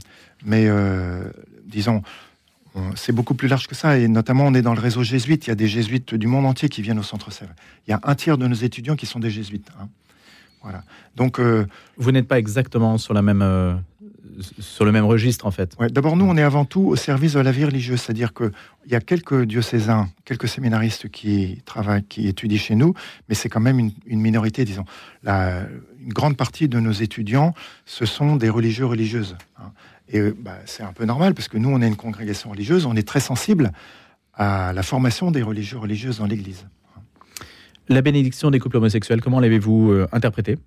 mais 0.45 0.67
euh, 0.67 1.31
disons, 1.67 2.03
c'est 2.95 3.13
beaucoup 3.13 3.35
plus 3.35 3.49
large 3.49 3.67
que 3.67 3.75
ça, 3.75 3.99
et 3.99 4.09
notamment 4.09 4.45
on 4.45 4.55
est 4.55 4.63
dans 4.63 4.75
le 4.75 4.81
réseau 4.81 5.03
jésuite. 5.03 5.47
Il 5.47 5.51
y 5.51 5.53
a 5.53 5.57
des 5.57 5.69
jésuites 5.69 6.15
du 6.15 6.27
monde 6.27 6.47
entier 6.47 6.69
qui 6.69 6.83
viennent 6.83 6.99
au 6.99 7.03
Centre 7.03 7.31
Sèvres. 7.31 7.55
Il 7.87 7.91
y 7.91 7.95
a 7.95 8.01
un 8.03 8.15
tiers 8.15 8.39
de 8.39 8.47
nos 8.47 8.55
étudiants 8.55 8.97
qui 8.97 9.07
sont 9.07 9.19
des 9.19 9.31
jésuites. 9.31 9.71
Hein. 9.81 9.89
Voilà. 10.63 10.83
Donc, 11.15 11.41
vous 11.97 12.13
n'êtes 12.13 12.29
pas 12.29 12.39
exactement 12.39 12.99
sur 12.99 13.15
la 13.15 13.23
même 13.23 13.83
sur 14.59 14.85
le 14.85 14.93
même 14.93 15.05
registre 15.05 15.47
en 15.47 15.51
fait. 15.51 15.77
D'abord, 15.91 16.17
nous, 16.17 16.25
on 16.25 16.37
est 16.37 16.43
avant 16.43 16.65
tout 16.65 16.83
au 16.83 16.97
service 16.97 17.35
de 17.35 17.41
la 17.41 17.53
vie 17.53 17.65
religieuse, 17.65 18.01
c'est-à-dire 18.01 18.33
qu'il 18.35 18.51
y 18.87 18.95
a 18.95 19.01
quelques 19.01 19.45
diocésains, 19.45 20.09
quelques 20.25 20.49
séminaristes 20.49 21.09
qui 21.09 21.63
travaillent, 21.65 22.05
qui 22.05 22.29
étudient 22.29 22.59
chez 22.59 22.75
nous, 22.75 22.95
mais 23.29 23.35
c'est 23.35 23.49
quand 23.49 23.61
même 23.61 23.79
une, 23.79 24.21
minorité, 24.21 24.65
disons. 24.65 24.85
La, 25.23 25.63
une 26.01 26.13
grande 26.13 26.37
partie 26.37 26.69
de 26.69 26.81
nos 26.81 26.93
étudiants, 26.93 27.55
ce 27.85 28.07
sont 28.07 28.37
des 28.37 28.49
religieux 28.49 28.87
religieuses. 28.87 29.37
Hein. 29.59 29.73
Et 30.09 30.21
bah, 30.31 30.59
c'est 30.67 30.83
un 30.83 30.93
peu 30.93 31.05
normal 31.05 31.35
parce 31.35 31.49
que 31.49 31.59
nous, 31.59 31.69
on 31.69 31.83
est 31.83 31.89
une 31.89 31.97
congrégation 31.97 32.51
religieuse, 32.51 32.87
on 32.87 32.95
est 32.95 33.07
très 33.07 33.21
sensible 33.21 33.73
à 34.35 34.73
la 34.73 34.83
formation 34.83 35.31
des 35.31 35.43
religieux 35.43 35.79
religieuses 35.79 36.19
dans 36.19 36.27
l'Église. 36.27 36.67
La 37.89 38.03
bénédiction 38.03 38.51
des 38.51 38.59
couples 38.59 38.77
homosexuels, 38.77 39.21
comment 39.21 39.41
l'avez-vous 39.41 39.93
euh, 39.93 40.09
interprétée? 40.13 40.59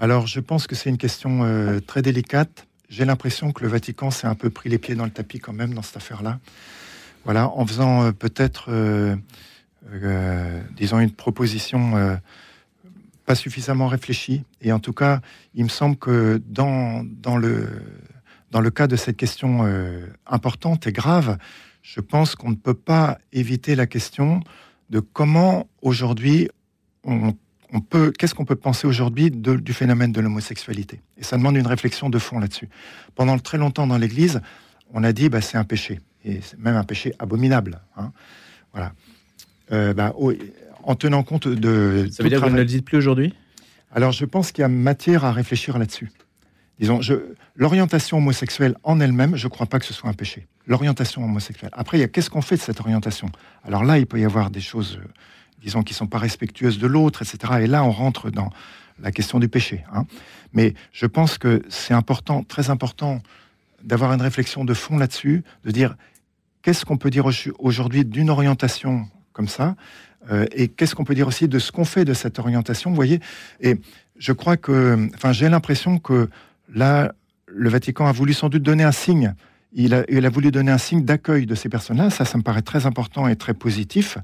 Alors, 0.00 0.26
je 0.26 0.40
pense 0.40 0.66
que 0.66 0.74
c'est 0.74 0.88
une 0.88 0.96
question 0.96 1.44
euh, 1.44 1.78
très 1.78 2.00
délicate. 2.00 2.66
J'ai 2.88 3.04
l'impression 3.04 3.52
que 3.52 3.62
le 3.62 3.68
Vatican 3.68 4.10
s'est 4.10 4.26
un 4.26 4.34
peu 4.34 4.48
pris 4.48 4.70
les 4.70 4.78
pieds 4.78 4.94
dans 4.94 5.04
le 5.04 5.10
tapis 5.10 5.40
quand 5.40 5.52
même 5.52 5.74
dans 5.74 5.82
cette 5.82 5.98
affaire-là. 5.98 6.40
Voilà, 7.24 7.50
en 7.50 7.66
faisant 7.66 8.04
euh, 8.04 8.12
peut-être, 8.12 8.70
euh, 8.70 9.14
disons, 10.74 11.00
une 11.00 11.10
proposition 11.10 12.18
pas 13.26 13.34
suffisamment 13.34 13.88
réfléchie. 13.88 14.42
Et 14.62 14.72
en 14.72 14.78
tout 14.78 14.94
cas, 14.94 15.20
il 15.54 15.64
me 15.64 15.68
semble 15.68 15.96
que 15.96 16.40
dans, 16.46 17.04
le, 17.36 17.68
dans 18.50 18.62
le 18.62 18.70
cas 18.70 18.86
de 18.86 18.96
cette 18.96 19.18
question 19.18 19.66
importante 20.26 20.86
et 20.86 20.92
grave, 20.92 21.36
je 21.82 22.00
pense 22.00 22.34
qu'on 22.36 22.50
ne 22.50 22.54
peut 22.54 22.74
pas 22.74 23.18
éviter 23.32 23.74
la 23.74 23.86
question 23.86 24.40
de 24.88 25.00
comment 25.00 25.68
aujourd'hui 25.82 26.48
on 27.04 27.34
peut, 27.78 28.10
qu'est-ce 28.10 28.34
qu'on 28.34 28.44
peut 28.44 28.56
penser 28.56 28.88
aujourd'hui 28.88 29.30
du 29.30 29.72
phénomène 29.72 30.10
de 30.10 30.20
l'homosexualité? 30.20 31.00
Et 31.16 31.22
ça 31.22 31.36
demande 31.36 31.56
une 31.56 31.68
réflexion 31.68 32.10
de 32.10 32.18
fond 32.18 32.40
là-dessus. 32.40 32.68
Pendant 33.14 33.38
très 33.38 33.58
longtemps 33.58 33.86
dans 33.86 33.98
l'Église, 33.98 34.40
on 34.92 35.04
a 35.04 35.12
dit 35.12 35.28
bah, 35.28 35.40
c'est 35.40 35.56
un 35.56 35.64
péché, 35.64 36.00
et 36.24 36.40
c'est 36.42 36.58
même 36.58 36.74
un 36.74 36.82
péché 36.82 37.14
abominable. 37.20 37.80
Hein. 37.96 38.10
Voilà. 38.72 38.92
Euh, 39.70 39.94
bah, 39.94 40.12
en 40.82 40.94
tenant 40.96 41.22
compte 41.22 41.46
de. 41.46 42.08
Ça 42.10 42.24
veut 42.24 42.28
dire 42.28 42.40
que 42.40 42.46
vous 42.46 42.52
ne 42.52 42.56
le 42.56 42.64
dites 42.64 42.84
plus 42.84 42.98
aujourd'hui? 42.98 43.34
Alors 43.92 44.10
je 44.10 44.24
pense 44.24 44.50
qu'il 44.50 44.62
y 44.62 44.64
a 44.64 44.68
matière 44.68 45.24
à 45.24 45.32
réfléchir 45.32 45.78
là-dessus. 45.78 46.10
Disons, 46.80 47.00
l'orientation 47.56 48.16
homosexuelle 48.16 48.74
en 48.84 49.00
elle-même, 49.00 49.36
je 49.36 49.46
ne 49.46 49.50
crois 49.50 49.66
pas 49.66 49.78
que 49.78 49.84
ce 49.84 49.92
soit 49.92 50.08
un 50.08 50.14
péché. 50.14 50.46
L'orientation 50.66 51.22
homosexuelle. 51.22 51.70
Après, 51.74 51.98
il 51.98 52.00
y 52.00 52.04
a 52.04 52.08
qu'est-ce 52.08 52.30
qu'on 52.30 52.40
fait 52.40 52.56
de 52.56 52.62
cette 52.62 52.80
orientation? 52.80 53.28
Alors 53.64 53.84
là, 53.84 53.98
il 53.98 54.06
peut 54.06 54.18
y 54.18 54.24
avoir 54.24 54.50
des 54.50 54.62
choses 54.62 54.98
disons, 55.62 55.82
qui 55.82 55.94
sont 55.94 56.06
pas 56.06 56.18
respectueuses 56.18 56.78
de 56.78 56.86
l'autre, 56.86 57.22
etc. 57.22 57.60
Et 57.62 57.66
là, 57.66 57.84
on 57.84 57.90
rentre 57.90 58.30
dans 58.30 58.50
la 59.00 59.12
question 59.12 59.38
du 59.38 59.48
péché. 59.48 59.84
Hein. 59.92 60.04
Mais 60.52 60.74
je 60.92 61.06
pense 61.06 61.38
que 61.38 61.62
c'est 61.68 61.94
important, 61.94 62.42
très 62.42 62.70
important, 62.70 63.22
d'avoir 63.82 64.12
une 64.12 64.22
réflexion 64.22 64.64
de 64.64 64.74
fond 64.74 64.98
là-dessus, 64.98 65.42
de 65.64 65.70
dire 65.70 65.96
qu'est-ce 66.62 66.84
qu'on 66.84 66.98
peut 66.98 67.10
dire 67.10 67.24
aujourd'hui 67.58 68.04
d'une 68.04 68.30
orientation 68.30 69.08
comme 69.32 69.48
ça, 69.48 69.74
euh, 70.30 70.44
et 70.52 70.68
qu'est-ce 70.68 70.94
qu'on 70.94 71.04
peut 71.04 71.14
dire 71.14 71.28
aussi 71.28 71.48
de 71.48 71.58
ce 71.58 71.72
qu'on 71.72 71.84
fait 71.84 72.04
de 72.04 72.12
cette 72.12 72.38
orientation, 72.38 72.90
vous 72.90 72.96
voyez. 72.96 73.20
Et 73.60 73.76
je 74.18 74.32
crois 74.32 74.56
que, 74.56 75.08
enfin, 75.14 75.32
j'ai 75.32 75.48
l'impression 75.48 75.98
que 75.98 76.28
là, 76.74 77.12
le 77.46 77.70
Vatican 77.70 78.06
a 78.06 78.12
voulu 78.12 78.34
sans 78.34 78.48
doute 78.48 78.62
donner 78.62 78.84
un 78.84 78.92
signe. 78.92 79.34
Il 79.72 79.94
a, 79.94 80.04
il 80.08 80.26
a 80.26 80.28
voulu 80.28 80.50
donner 80.50 80.72
un 80.72 80.78
signe 80.78 81.04
d'accueil 81.04 81.46
de 81.46 81.54
ces 81.54 81.68
personnes-là. 81.68 82.10
Ça, 82.10 82.24
ça 82.24 82.36
me 82.36 82.42
paraît 82.42 82.62
très 82.62 82.86
important 82.86 83.28
et 83.28 83.36
très 83.36 83.54
positif 83.54 84.18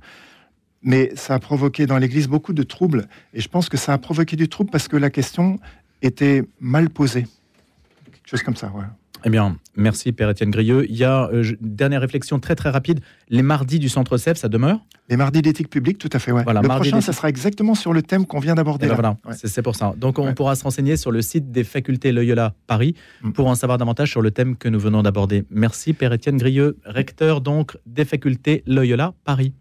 mais 0.87 1.11
ça 1.16 1.35
a 1.35 1.38
provoqué 1.40 1.85
dans 1.85 1.99
l'Église 1.99 2.29
beaucoup 2.29 2.53
de 2.55 2.62
troubles. 2.62 3.09
Et 3.35 3.40
je 3.40 3.49
pense 3.49 3.68
que 3.68 3.77
ça 3.77 3.92
a 3.92 3.99
provoqué 3.99 4.37
du 4.37 4.49
trouble 4.49 4.70
parce 4.70 4.88
que 4.88 4.96
la 4.96 5.11
question 5.11 5.59
était 6.01 6.44
mal 6.61 6.88
posée. 6.88 7.27
Quelque 8.05 8.31
chose 8.31 8.42
comme 8.42 8.57
ça, 8.57 8.68
voilà. 8.72 8.90
Eh 9.25 9.31
bien, 9.31 9.57
merci 9.75 10.12
Père 10.12 10.31
Étienne 10.31 10.53
Grieux. 10.53 10.87
Il 10.88 10.94
y 10.94 11.03
a 11.03 11.29
une 11.33 11.38
euh, 11.38 11.57
dernière 11.61 12.01
réflexion 12.01 12.38
très 12.38 12.55
très 12.55 12.70
rapide. 12.70 13.01
Les 13.29 13.42
mardis 13.42 13.81
du 13.81 13.88
Centre 13.88 14.16
CEF, 14.16 14.37
ça 14.37 14.49
demeure? 14.49 14.79
Les 15.09 15.16
mardis 15.16 15.42
d'éthique 15.42 15.70
publique, 15.70 15.99
tout 15.99 16.11
à 16.12 16.20
fait. 16.20 16.31
Ouais. 16.31 16.44
Voilà, 16.44 16.61
le 16.62 16.68
prochain, 16.68 17.01
ça 17.01 17.12
sera 17.12 17.29
exactement 17.29 17.75
sur 17.75 17.92
le 17.92 18.03
thème 18.03 18.25
qu'on 18.25 18.38
vient 18.38 18.55
d'aborder. 18.55 18.87
Eh 18.87 18.88
ben 18.88 18.94
voilà, 18.94 19.16
c'est 19.35 19.62
pour 19.62 19.75
ça. 19.75 19.94
Donc 19.96 20.20
on 20.20 20.35
pourra 20.35 20.55
se 20.55 20.62
renseigner 20.62 20.96
sur 20.96 21.11
le 21.11 21.22
site 21.22 21.51
des 21.51 21.64
facultés 21.64 22.12
Loyola 22.12 22.55
Paris 22.68 22.94
mm. 23.22 23.33
pour 23.33 23.49
en 23.49 23.57
savoir 23.57 23.79
davantage 23.79 24.11
sur 24.11 24.22
le 24.22 24.31
thème 24.31 24.57
que 24.57 24.68
nous 24.68 24.79
venons 24.79 25.03
d'aborder. 25.03 25.44
Merci 25.51 25.92
Père 25.92 26.12
Étienne 26.12 26.37
Grieux, 26.37 26.79
recteur 26.85 27.40
donc 27.40 27.77
des 27.87 28.05
facultés 28.05 28.62
Loyola 28.66 29.14
Paris. 29.25 29.55